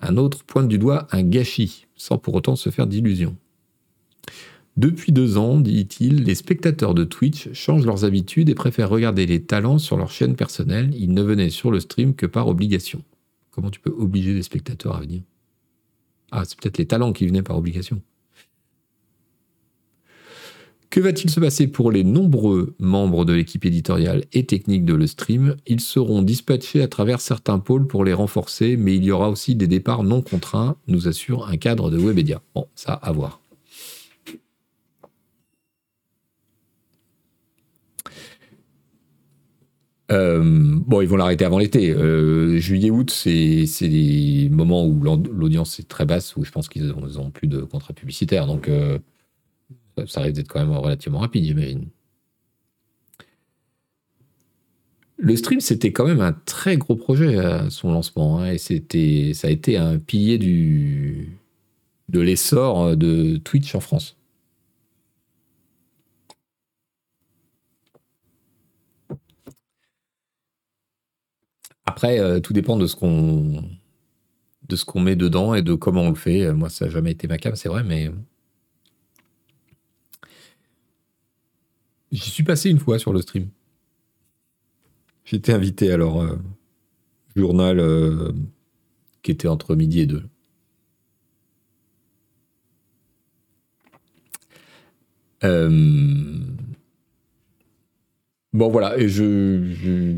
[0.00, 3.36] Un autre pointe du doigt un gâchis, sans pour autant se faire d'illusions.
[4.76, 9.42] Depuis deux ans, dit-il, les spectateurs de Twitch changent leurs habitudes et préfèrent regarder les
[9.42, 10.92] talents sur leur chaîne personnelle.
[10.98, 13.02] Ils ne venaient sur le stream que par obligation.
[13.52, 15.22] Comment tu peux obliger les spectateurs à venir?
[16.32, 18.02] Ah, c'est peut-être les talents qui venaient par obligation.
[20.94, 25.08] Que va-t-il se passer pour les nombreux membres de l'équipe éditoriale et technique de le
[25.08, 25.56] stream?
[25.66, 29.56] Ils seront dispatchés à travers certains pôles pour les renforcer, mais il y aura aussi
[29.56, 32.42] des départs non contraints, nous assure un cadre de Webedia.
[32.54, 33.40] Bon, ça à voir.
[40.12, 41.90] Euh, bon, ils vont l'arrêter avant l'été.
[41.90, 47.32] Euh, Juillet-août, c'est des moments où l'audience est très basse, où je pense qu'ils n'ont
[47.32, 48.46] plus de contrats publicitaires.
[48.46, 49.00] Donc, euh,
[50.06, 51.88] ça risque d'être quand même relativement rapide, j'imagine.
[55.16, 58.40] Le stream, c'était quand même un très gros projet à son lancement.
[58.40, 61.38] Hein, et c'était, ça a été un pilier du,
[62.08, 64.16] de l'essor de Twitch en France.
[71.86, 73.62] Après, euh, tout dépend de ce qu'on
[74.68, 76.52] de ce qu'on met dedans et de comment on le fait.
[76.52, 78.10] Moi, ça n'a jamais été ma cam, c'est vrai, mais
[82.14, 83.48] j'y suis passé une fois sur le stream.
[85.24, 86.38] J'étais invité à leur euh,
[87.34, 88.32] journal euh,
[89.22, 90.22] qui était entre midi et deux.
[98.54, 100.16] Bon voilà, et je,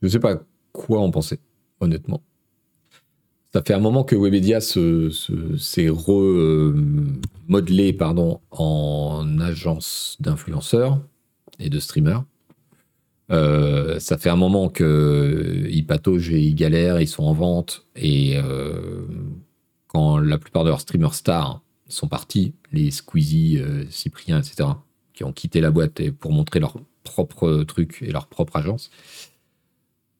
[0.00, 0.40] je sais pas
[0.72, 1.40] quoi en penser,
[1.80, 2.22] honnêtement.
[3.52, 11.00] Ça fait un moment que Webedia s'est remodelé pardon, en agence d'influenceurs
[11.58, 12.24] et de streamers.
[13.30, 17.86] Euh, ça fait un moment qu'ils pataugent et ils galèrent, ils sont en vente.
[17.96, 19.06] Et euh,
[19.86, 24.68] quand la plupart de leurs streamers stars sont partis, les Squeezie, euh, Cyprien, etc.,
[25.12, 28.90] qui ont quitté la boîte pour montrer leur propre truc et leur propre agence,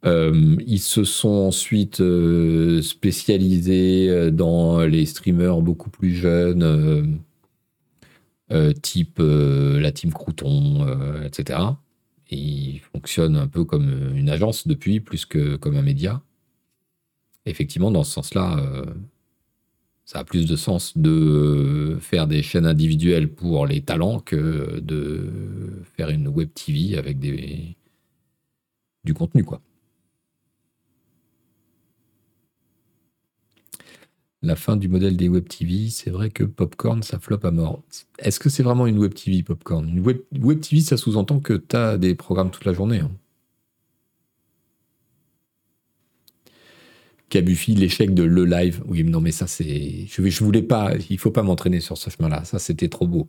[0.07, 2.03] ils se sont ensuite
[2.82, 7.22] spécialisés dans les streamers beaucoup plus jeunes,
[8.82, 10.86] type la team Crouton,
[11.24, 11.61] etc.
[12.30, 16.22] Et ils fonctionnent un peu comme une agence depuis, plus que comme un média.
[17.47, 18.64] Effectivement, dans ce sens-là,
[20.07, 25.82] ça a plus de sens de faire des chaînes individuelles pour les talents que de
[25.97, 27.74] faire une web TV avec du
[29.14, 29.61] contenu, quoi.
[34.45, 37.82] La fin du modèle des Web TV, c'est vrai que Popcorn, ça floppe à mort.
[38.18, 39.88] Est-ce que c'est vraiment une Web TV, Popcorn?
[39.88, 43.01] Une Web, TV, ça sous-entend que tu as des programmes toute la journée.
[43.01, 43.11] Hein.
[47.66, 48.80] L'échec de le live.
[48.86, 50.07] Oui, non, mais ça, c'est.
[50.09, 50.92] Je, je voulais pas.
[51.11, 52.45] Il faut pas m'entraîner sur ce chemin-là.
[52.45, 53.28] Ça, c'était trop beau.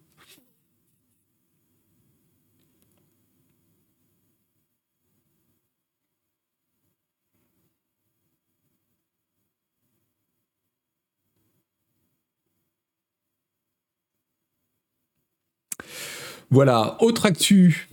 [16.56, 17.90] Voilà, autre actu,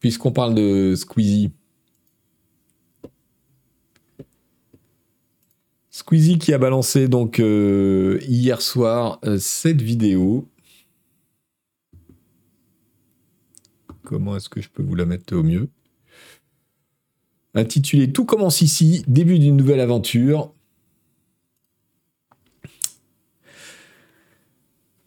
[0.00, 1.52] puisqu'on parle de Squeezie.
[5.90, 10.48] Squeezie qui a balancé donc euh, hier soir euh, cette vidéo.
[14.04, 15.68] Comment est-ce que je peux vous la mettre au mieux?
[17.52, 20.54] Intitulée Tout commence ici, début d'une nouvelle aventure.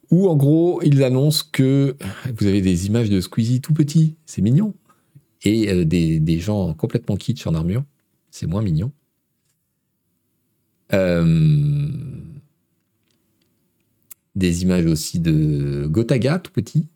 [0.10, 1.96] Où en gros, ils annoncent que
[2.38, 4.74] vous avez des images de Squeezie tout petit, c'est mignon.
[5.44, 7.84] Et euh, des, gens complètement kitsch en armure,
[8.32, 8.92] c'est moins mignon.
[10.94, 11.92] Euh,
[14.36, 16.88] des images aussi de Gotaga tout petit.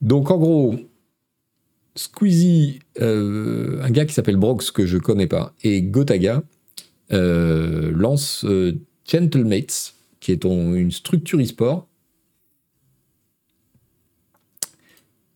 [0.00, 0.76] Donc en gros,
[1.96, 6.42] Squeezie, euh, un gars qui s'appelle Brox que je connais pas, et Gotaga
[7.10, 8.44] lance
[9.08, 11.88] Gentlemates, qui est une structure e-sport.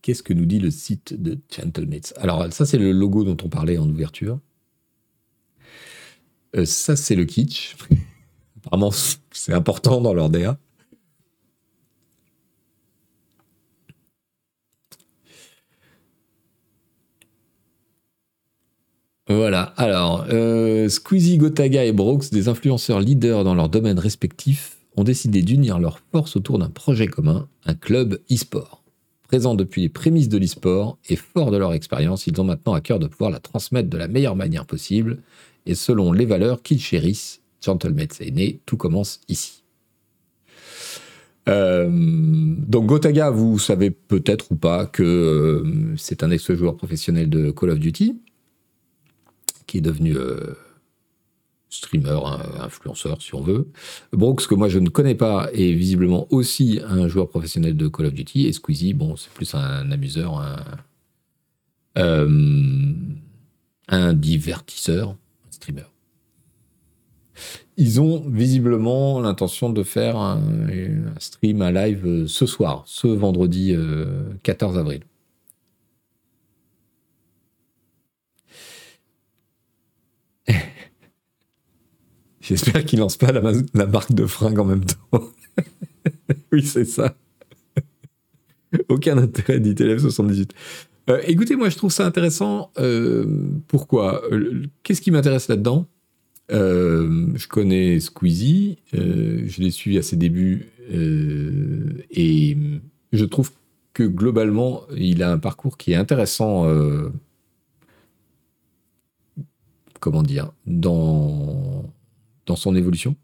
[0.03, 3.49] Qu'est-ce que nous dit le site de Gentlemates Alors, ça, c'est le logo dont on
[3.49, 4.41] parlait en ouverture.
[6.57, 7.77] Euh, ça, c'est le kitsch.
[8.59, 8.93] Apparemment,
[9.31, 10.59] c'est important dans leur DA.
[19.35, 25.05] Voilà, alors, euh, Squeezie, Gotaga et Brooks, des influenceurs leaders dans leur domaine respectif, ont
[25.05, 28.83] décidé d'unir leurs forces autour d'un projet commun, un club e-sport.
[29.29, 32.83] Présent depuis les prémices de l'e-sport et fort de leur expérience, ils ont maintenant à
[32.83, 35.19] cœur de pouvoir la transmettre de la meilleure manière possible
[35.65, 37.41] et selon les valeurs qu'ils chérissent.
[37.65, 39.63] Gentlemen est né, tout commence ici.
[41.49, 47.51] Euh, donc Gotaga, vous savez peut-être ou pas que euh, c'est un ex-joueur professionnel de
[47.51, 48.17] Call of Duty
[49.73, 50.55] qui est devenu euh,
[51.71, 52.21] streamer,
[52.61, 53.69] influenceur si on veut.
[54.13, 58.05] Brooks, que moi je ne connais pas, est visiblement aussi un joueur professionnel de Call
[58.05, 58.49] of Duty.
[58.49, 60.57] Et Squeezie, bon, c'est plus un amuseur, un,
[61.97, 62.93] euh,
[63.89, 65.09] un divertisseur,
[65.49, 65.87] un streamer.
[67.79, 70.39] Ils ont visiblement l'intention de faire un,
[71.19, 73.75] stream, un live euh, ce soir, ce vendredi
[74.43, 75.01] 14 avril.
[82.41, 83.41] J'espère qu'il lance pas la,
[83.87, 85.23] marque de fringues en même temps.
[86.53, 87.15] oui, c'est ça.
[88.89, 90.53] Aucun intérêt, dit Élève 78.
[91.27, 92.71] écoutez, moi, je trouve ça intéressant.
[92.79, 93.25] Euh,
[93.69, 94.25] pourquoi?
[94.33, 95.87] Euh, Qu'est-ce qui m'intéresse là-dedans?
[96.51, 98.79] Euh, Je connais Squeezie.
[98.93, 100.69] je l'ai suivi à ses débuts.
[100.91, 102.57] et
[103.13, 103.53] je trouve
[103.93, 106.67] que globalement, il a un parcours qui est intéressant.
[110.03, 111.85] Comment dire Dans
[112.45, 113.15] dans son évolution.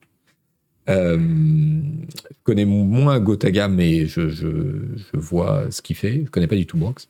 [0.88, 4.46] Euh, je connais moins Gotaga, mais je, je,
[5.12, 6.22] vois ce qu'il fait.
[6.24, 7.08] Je connais pas du tout Brox.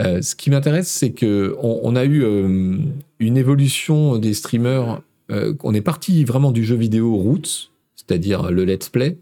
[0.00, 2.78] Euh, ce qui m'intéresse, c'est que on, a eu euh,
[3.20, 5.02] une évolution des streamers.
[5.28, 9.18] on est parti vraiment du jeu vidéo roots, c'est-à-dire le let's play,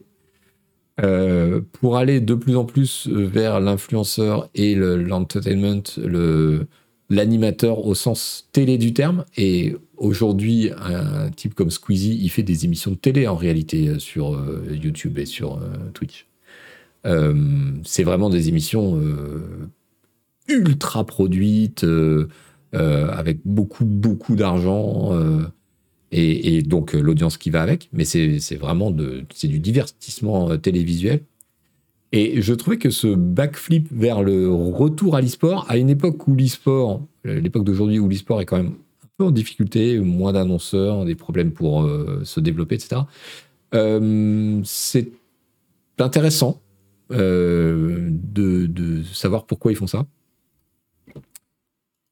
[1.73, 6.67] pour aller de plus en plus vers l'influenceur et l'entertainment, le,
[7.11, 9.25] l'animateur au sens télé du terme.
[9.37, 13.99] Et aujourd'hui, un type comme Squeezie, il fait des émissions de télé en réalité euh,
[13.99, 16.27] sur euh, YouTube et sur euh, Twitch.
[17.85, 19.01] c'est vraiment des émissions
[20.49, 21.85] ultra produites,
[22.73, 25.11] avec beaucoup, beaucoup d'argent.
[26.13, 31.23] Et, donc l'audience qui va avec, mais c'est vraiment du divertissement télévisuel.
[32.13, 36.35] Et je trouvais que ce backflip vers le retour à l'e-sport, à une époque où
[36.35, 38.75] l'e-sport, l'époque d'aujourd'hui où l'e-sport est quand même
[39.05, 43.03] un peu en difficulté, moins d'annonceurs, des problèmes pour euh, se développer, etc.,
[43.75, 45.13] euh, c'est
[46.01, 46.61] intéressant
[47.13, 50.07] euh, de, savoir pourquoi ils font ça.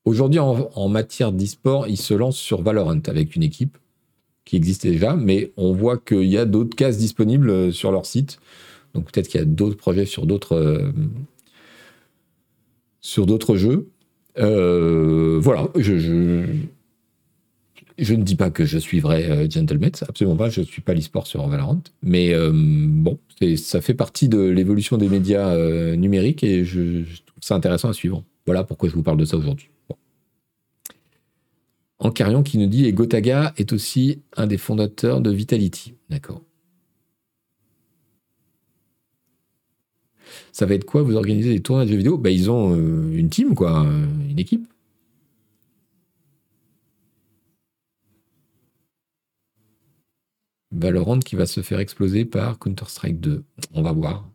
[0.05, 3.77] Aujourd'hui, en, en, matière d'e-sport, ils se lancent sur Valorant avec une équipe
[4.45, 8.39] qui existait déjà, mais on voit qu'il y a d'autres cases disponibles sur leur site.
[8.95, 10.93] Donc peut-être qu'il y a d'autres projets sur d'autres euh,
[13.01, 13.89] sur d'autres jeux.
[14.39, 15.99] Euh, voilà, je,
[17.99, 20.95] je, ne dis pas que je suivrai euh, Gentleman, absolument pas, je ne suis pas
[20.95, 23.19] l'e-sport sur Valorant, mais bon,
[23.57, 25.57] ça fait partie de l'évolution des médias
[25.97, 28.23] numériques et je, trouve ça intéressant à suivre.
[28.47, 29.71] Voilà pourquoi je vous parle de ça aujourd'hui.
[31.99, 35.95] En Carion qui nous dit et Gotaga est aussi un des fondateurs de Vitality.
[36.11, 36.43] D'accord.
[40.59, 43.13] Ça va être quoi Vous organisez des tournois de jeux vidéo bah, Ils ont euh,
[43.17, 43.87] une team, quoi,
[44.29, 44.67] une équipe.
[50.73, 53.45] Valorant qui va se faire exploser par Counter-Strike 2.
[53.75, 54.29] On va voir.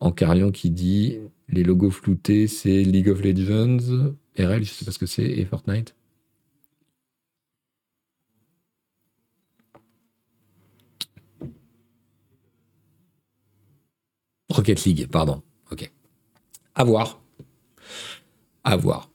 [0.00, 1.18] Encarion qui dit
[1.50, 5.44] les logos floutés, c'est League of Legends, RL, je sais pas ce que c'est, et
[5.44, 5.94] Fortnite.
[14.50, 15.42] Rocket League, pardon.
[15.70, 15.90] Ok.
[16.74, 17.20] À voir.
[18.64, 19.08] À voir.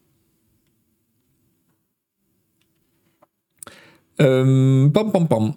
[4.21, 5.53] Euh, pam, pam, pam.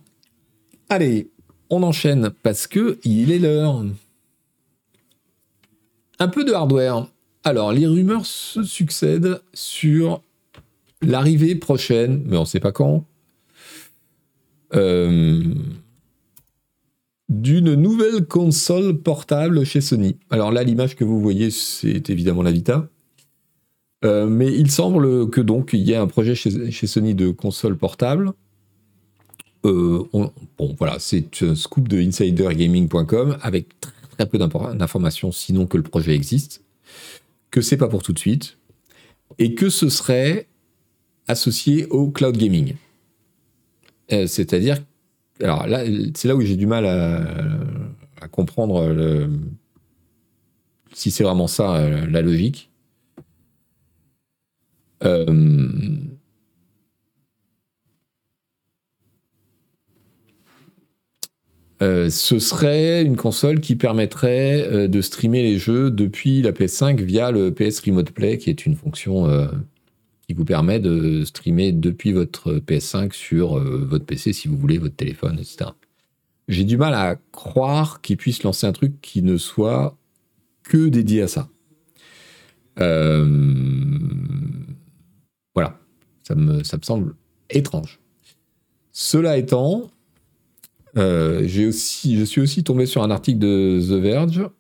[0.89, 1.31] Allez,
[1.71, 3.85] on enchaîne parce que il est l'heure.
[6.19, 7.07] Un peu de hardware.
[7.45, 10.23] Alors, les rumeurs se succèdent sur
[11.01, 13.05] l'arrivée prochaine, mais on ne sait pas quand.
[14.75, 15.55] Euh,
[17.29, 20.17] d'une nouvelle console portable chez Sony.
[20.31, 22.89] Alors là, l'image que vous voyez, c'est évidemment la Vita.
[24.05, 27.77] Euh, mais il semble que donc il y ait un projet chez, Sony de console
[27.77, 28.33] portable.
[29.65, 35.77] Euh, bon, voilà, c'est un scoop de insidergaming.com avec très, très peu d'informations, sinon que
[35.77, 36.63] le projet existe,
[37.51, 38.57] que c'est pas pour tout de suite,
[39.39, 40.47] et que ce serait
[41.27, 42.75] associé au cloud gaming.
[44.13, 44.79] Euh, c'est-à-dire
[45.43, 45.85] alors là,
[46.15, 48.95] c'est là où j'ai du mal à, comprendre
[50.99, 52.71] si c'est vraiment ça euh, la logique.
[55.05, 55.27] Euh,
[61.83, 67.31] euh, ce serait une console qui permettrait de streamer les jeux depuis la PS5 via
[67.31, 69.29] le PS Remote Play, qui est une fonction
[70.29, 74.77] qui vous permet de streamer depuis votre PS5 sur euh, votre PC si vous voulez,
[74.77, 75.71] votre téléphone, etc.
[76.49, 79.97] J'ai du mal à croire qu'ils puissent lancer un truc qui ne soit
[80.65, 81.49] que dédié à ça.
[82.79, 83.27] Euh,
[85.55, 85.81] voilà,
[86.23, 87.15] ça me, ça me semble
[87.49, 87.99] étrange.
[88.93, 89.91] Cela étant,
[90.95, 94.51] j'ai aussi, je suis aussi tombé sur un article de The Verge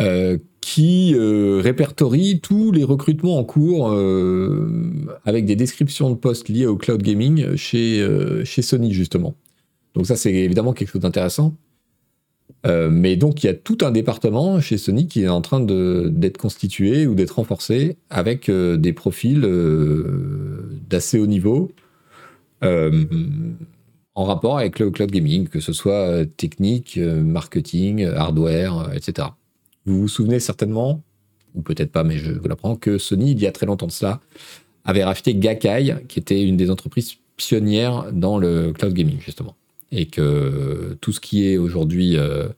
[0.00, 4.68] Euh, qui euh, répertorie tous les recrutements en cours euh,
[5.24, 8.06] avec des descriptions de postes liés au cloud gaming chez,
[8.44, 9.34] chez Sony, justement.
[9.94, 11.54] Donc ça, c'est évidemment quelque chose d'intéressant.
[12.64, 16.38] mais donc, il y a tout un département chez Sony qui est en train d'être
[16.38, 19.40] constitué ou d'être renforcé avec des profils
[20.88, 21.72] d'assez haut niveau
[22.62, 29.28] en rapport avec le cloud gaming, que ce soit technique, marketing, hardware, etc.
[29.86, 31.02] Vous vous souvenez certainement,
[31.54, 33.92] ou peut-être pas, mais je vous l'apprends, que Sony, il y a très longtemps de
[33.92, 34.20] cela,
[34.84, 39.56] avait racheté Gakai, qui était une des entreprises pionnières dans le cloud gaming, justement.
[39.92, 42.48] Et que tout ce qui est aujourd'hui euh,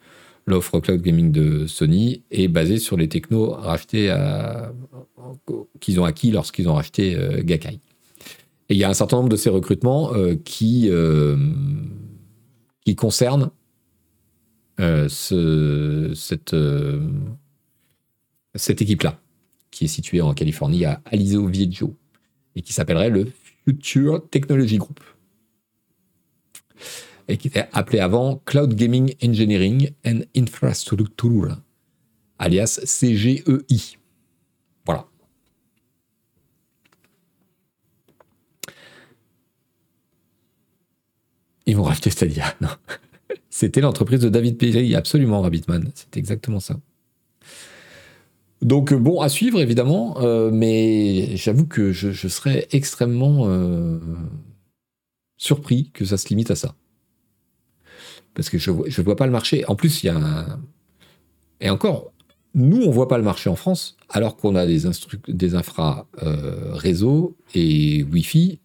[0.46, 4.14] l'offre cloud gaming de Sony est basé sur les technos rachetés
[5.80, 7.78] qu'ils ont acquis lorsqu'ils ont racheté euh, Gakai.
[8.68, 10.90] Et il y a un certain nombre de ces recrutements euh, qui,
[12.84, 13.50] qui concernent
[14.78, 17.10] cette, euh,
[18.54, 19.20] cette équipe-là,
[19.70, 21.96] qui est située en Californie à Aliso Viejo,
[22.54, 23.30] et qui s'appellerait le
[23.64, 25.00] Future Technology Group,
[27.28, 31.56] et qui était appelé avant Cloud Gaming Engineering and Infrastructure,
[32.38, 33.96] alias CGEI.
[34.84, 35.06] Voilà.
[41.64, 42.68] Ils vont racheter Stadia, non
[43.50, 45.90] c'était l'entreprise de David Perry, absolument, Rabbitman.
[45.94, 46.78] C'est exactement ça.
[48.62, 53.98] Donc, euh, bon, à suivre, évidemment, euh, mais j'avoue que je, serais extrêmement euh,
[55.36, 56.74] surpris que ça se limite à ça.
[58.34, 59.66] Parce que je ne vois pas le marché.
[59.66, 60.60] En plus, il y a un...
[61.60, 62.12] Et encore,
[62.54, 67.36] nous, on ne voit pas le marché en France, alors qu'on a des, infra réseau
[67.54, 68.58] et Wi-Fi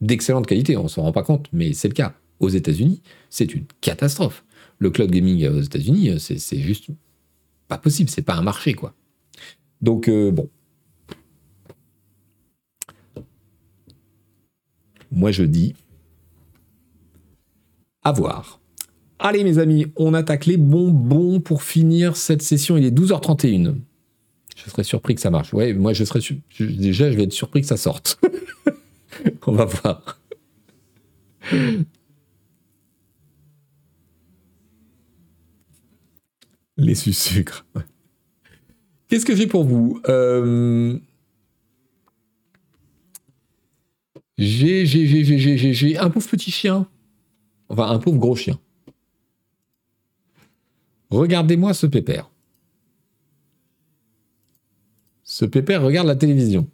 [0.00, 0.76] d'excellente qualité.
[0.76, 4.44] On ne s'en rend pas compte, mais c'est le cas aux États-Unis, c'est une catastrophe.
[4.78, 6.88] Le cloud gaming aux États-Unis, c'est juste
[7.68, 8.94] pas possible, c'est pas un marché, quoi.
[9.80, 10.48] Donc, euh, bon.
[15.10, 15.74] Moi, je dis
[18.02, 18.60] à voir.
[19.18, 22.76] Allez, mes amis, on attaque les bonbons pour finir cette session.
[22.76, 23.76] Il est 12h31.
[24.54, 25.52] Je serais surpris que ça marche.
[25.54, 26.20] Ouais, moi, je serais.
[26.60, 28.20] Déjà, je vais être surpris que ça sorte.
[29.46, 30.20] on va voir.
[36.76, 37.66] Les sucres.
[39.08, 40.98] Qu'est-ce que j'ai pour vous euh...
[44.38, 46.86] J'ai, j'ai, j'ai, j'ai, j'ai, j'ai un pauvre petit chien.
[47.68, 48.58] Enfin, un pauvre gros chien.
[51.08, 52.30] Regardez-moi ce pépère.
[55.24, 56.68] Ce pépère regarde la télévision.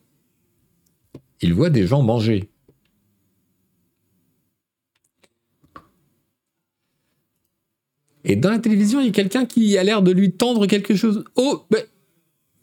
[1.40, 2.51] Il voit des gens manger.
[8.24, 10.94] Et dans la télévision, il y a quelqu'un qui a l'air de lui tendre quelque
[10.94, 11.24] chose.
[11.34, 11.86] Oh, mais.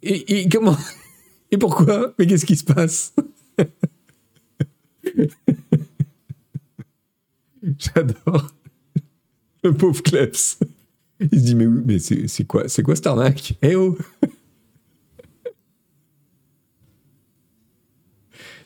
[0.02, 0.78] Et, comment
[1.52, 2.14] Et pourquoi?
[2.18, 3.14] Mais qu'est-ce qui se passe?
[7.78, 8.54] J'adore.
[9.64, 10.60] Le pauvre Klebs.
[11.20, 13.56] Il se dit, mais, mais c'est quoi, quoi cette arnaque?
[13.62, 13.98] Eh oh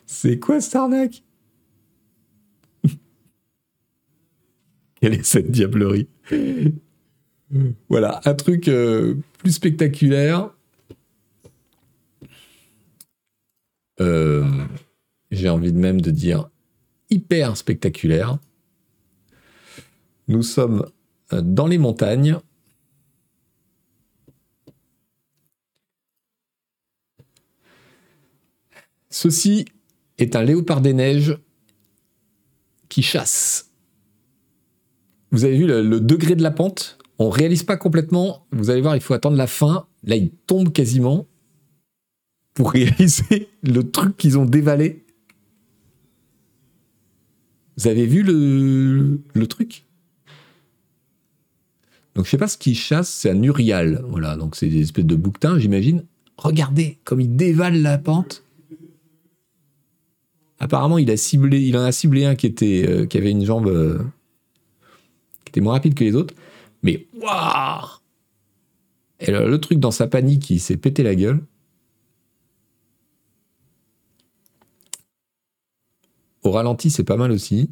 [0.05, 1.23] C'est quoi cette arnaque?
[5.01, 6.07] Quelle est cette diablerie?
[7.89, 10.49] Voilà, un truc euh, plus spectaculaire.
[14.01, 14.43] Euh,
[15.31, 16.49] j'ai envie de même de dire
[17.09, 18.39] hyper spectaculaire.
[20.27, 20.85] Nous sommes
[21.31, 22.37] euh, dans les montagnes.
[29.09, 29.65] Ceci
[30.17, 31.37] est un léopard des neiges
[32.89, 33.69] qui chasse.
[35.31, 37.02] Vous avez vu le, degré de la pente?
[37.19, 38.45] On réalise pas complètement.
[38.51, 39.87] Vous allez voir, il faut attendre la fin.
[40.03, 41.27] Là, il tombe quasiment
[42.53, 45.03] pour réaliser le truc qu'ils ont dévalé.
[47.77, 49.85] Vous avez vu le, truc?
[52.15, 54.03] Donc je sais pas ce qu'ils chassent, c'est un urial.
[54.07, 56.05] Voilà, donc c'est des espèces de bouquetins, j'imagine.
[56.37, 58.43] Regardez comme il dévale la pente.
[60.59, 63.67] Apparemment, il a ciblé, il en a ciblé un qui euh, qui avait une jambe
[63.67, 63.99] euh,
[65.47, 66.33] était moins rapide que les autres.
[66.83, 67.87] Mais waouh
[69.19, 71.45] Et le, truc dans sa panique, il s'est pété la gueule.
[76.43, 77.71] Au ralenti, c'est pas mal aussi.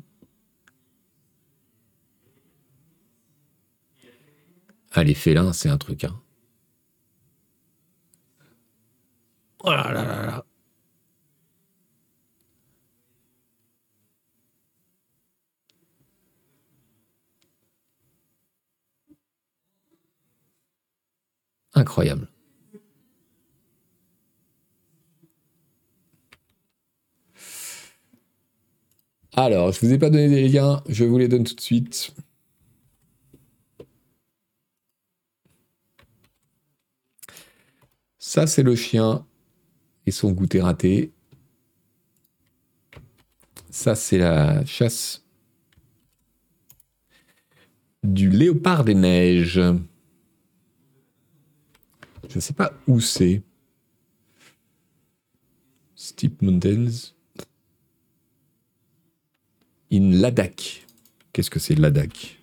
[4.96, 6.04] Les félins, c'est un truc.
[6.04, 6.22] Hein.
[9.64, 10.46] Oh là là là là.
[21.74, 22.28] Incroyable.
[29.34, 32.14] Alors, je vous ai pas donné des liens, je vous les donne tout de suite.
[38.20, 39.26] Ça, c'est le chien
[40.06, 41.12] et son goûter raté.
[43.70, 45.24] Ça, c'est la chasse
[48.04, 49.62] du léopard des neiges.
[52.30, 53.42] Je ne sais pas où c'est.
[55.96, 57.14] Steep Mountains.
[59.92, 60.86] In Ladakh.
[61.34, 62.38] Qu'est-ce que c'est Ladakh?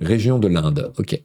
[0.00, 1.22] Région de l'Inde, ok.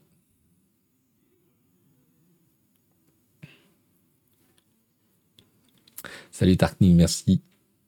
[6.31, 7.41] Salut Tarkning, merci.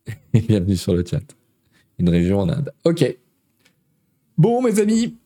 [0.34, 1.22] bienvenue sur le chat.
[2.02, 2.74] Une région en Inde.
[2.84, 3.16] Ok.
[4.40, 5.18] Bon, mes amis,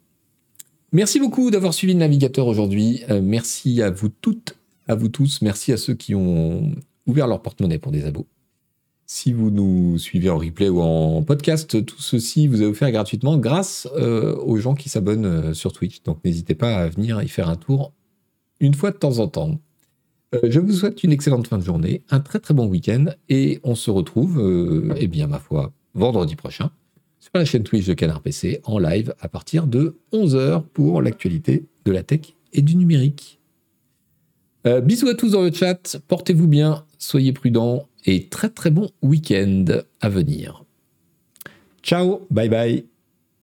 [0.91, 3.01] merci beaucoup d'avoir suivi le navigateur aujourd'hui.
[3.09, 4.57] Euh, merci à vous toutes,
[4.89, 5.41] à vous tous.
[5.41, 6.73] Merci à ceux qui ont
[7.07, 8.27] ouvert leur porte-monnaie pour des abos.
[9.05, 13.37] Si vous nous suivez en replay ou en podcast, tout ceci vous est offert gratuitement
[13.37, 16.03] grâce euh, aux gens qui s'abonnent euh, sur Twitch.
[16.03, 17.93] Donc n'hésitez pas à venir y faire un tour
[18.59, 19.61] une fois de temps en temps.
[20.43, 23.75] Je vous souhaite une excellente fin de journée, un très très bon week-end et on
[23.75, 26.69] se retrouve, eh bien ma foi, vendredi prochain
[27.19, 31.65] sur la chaîne Twitch de Canard PC en live à partir de 11h pour l'actualité
[31.85, 33.39] de la tech et du numérique.
[34.83, 39.65] bisous à tous dans le chat, portez-vous bien, soyez prudents et très très bon week-end
[40.01, 40.63] à venir.
[41.81, 42.94] Ciao, bye bye.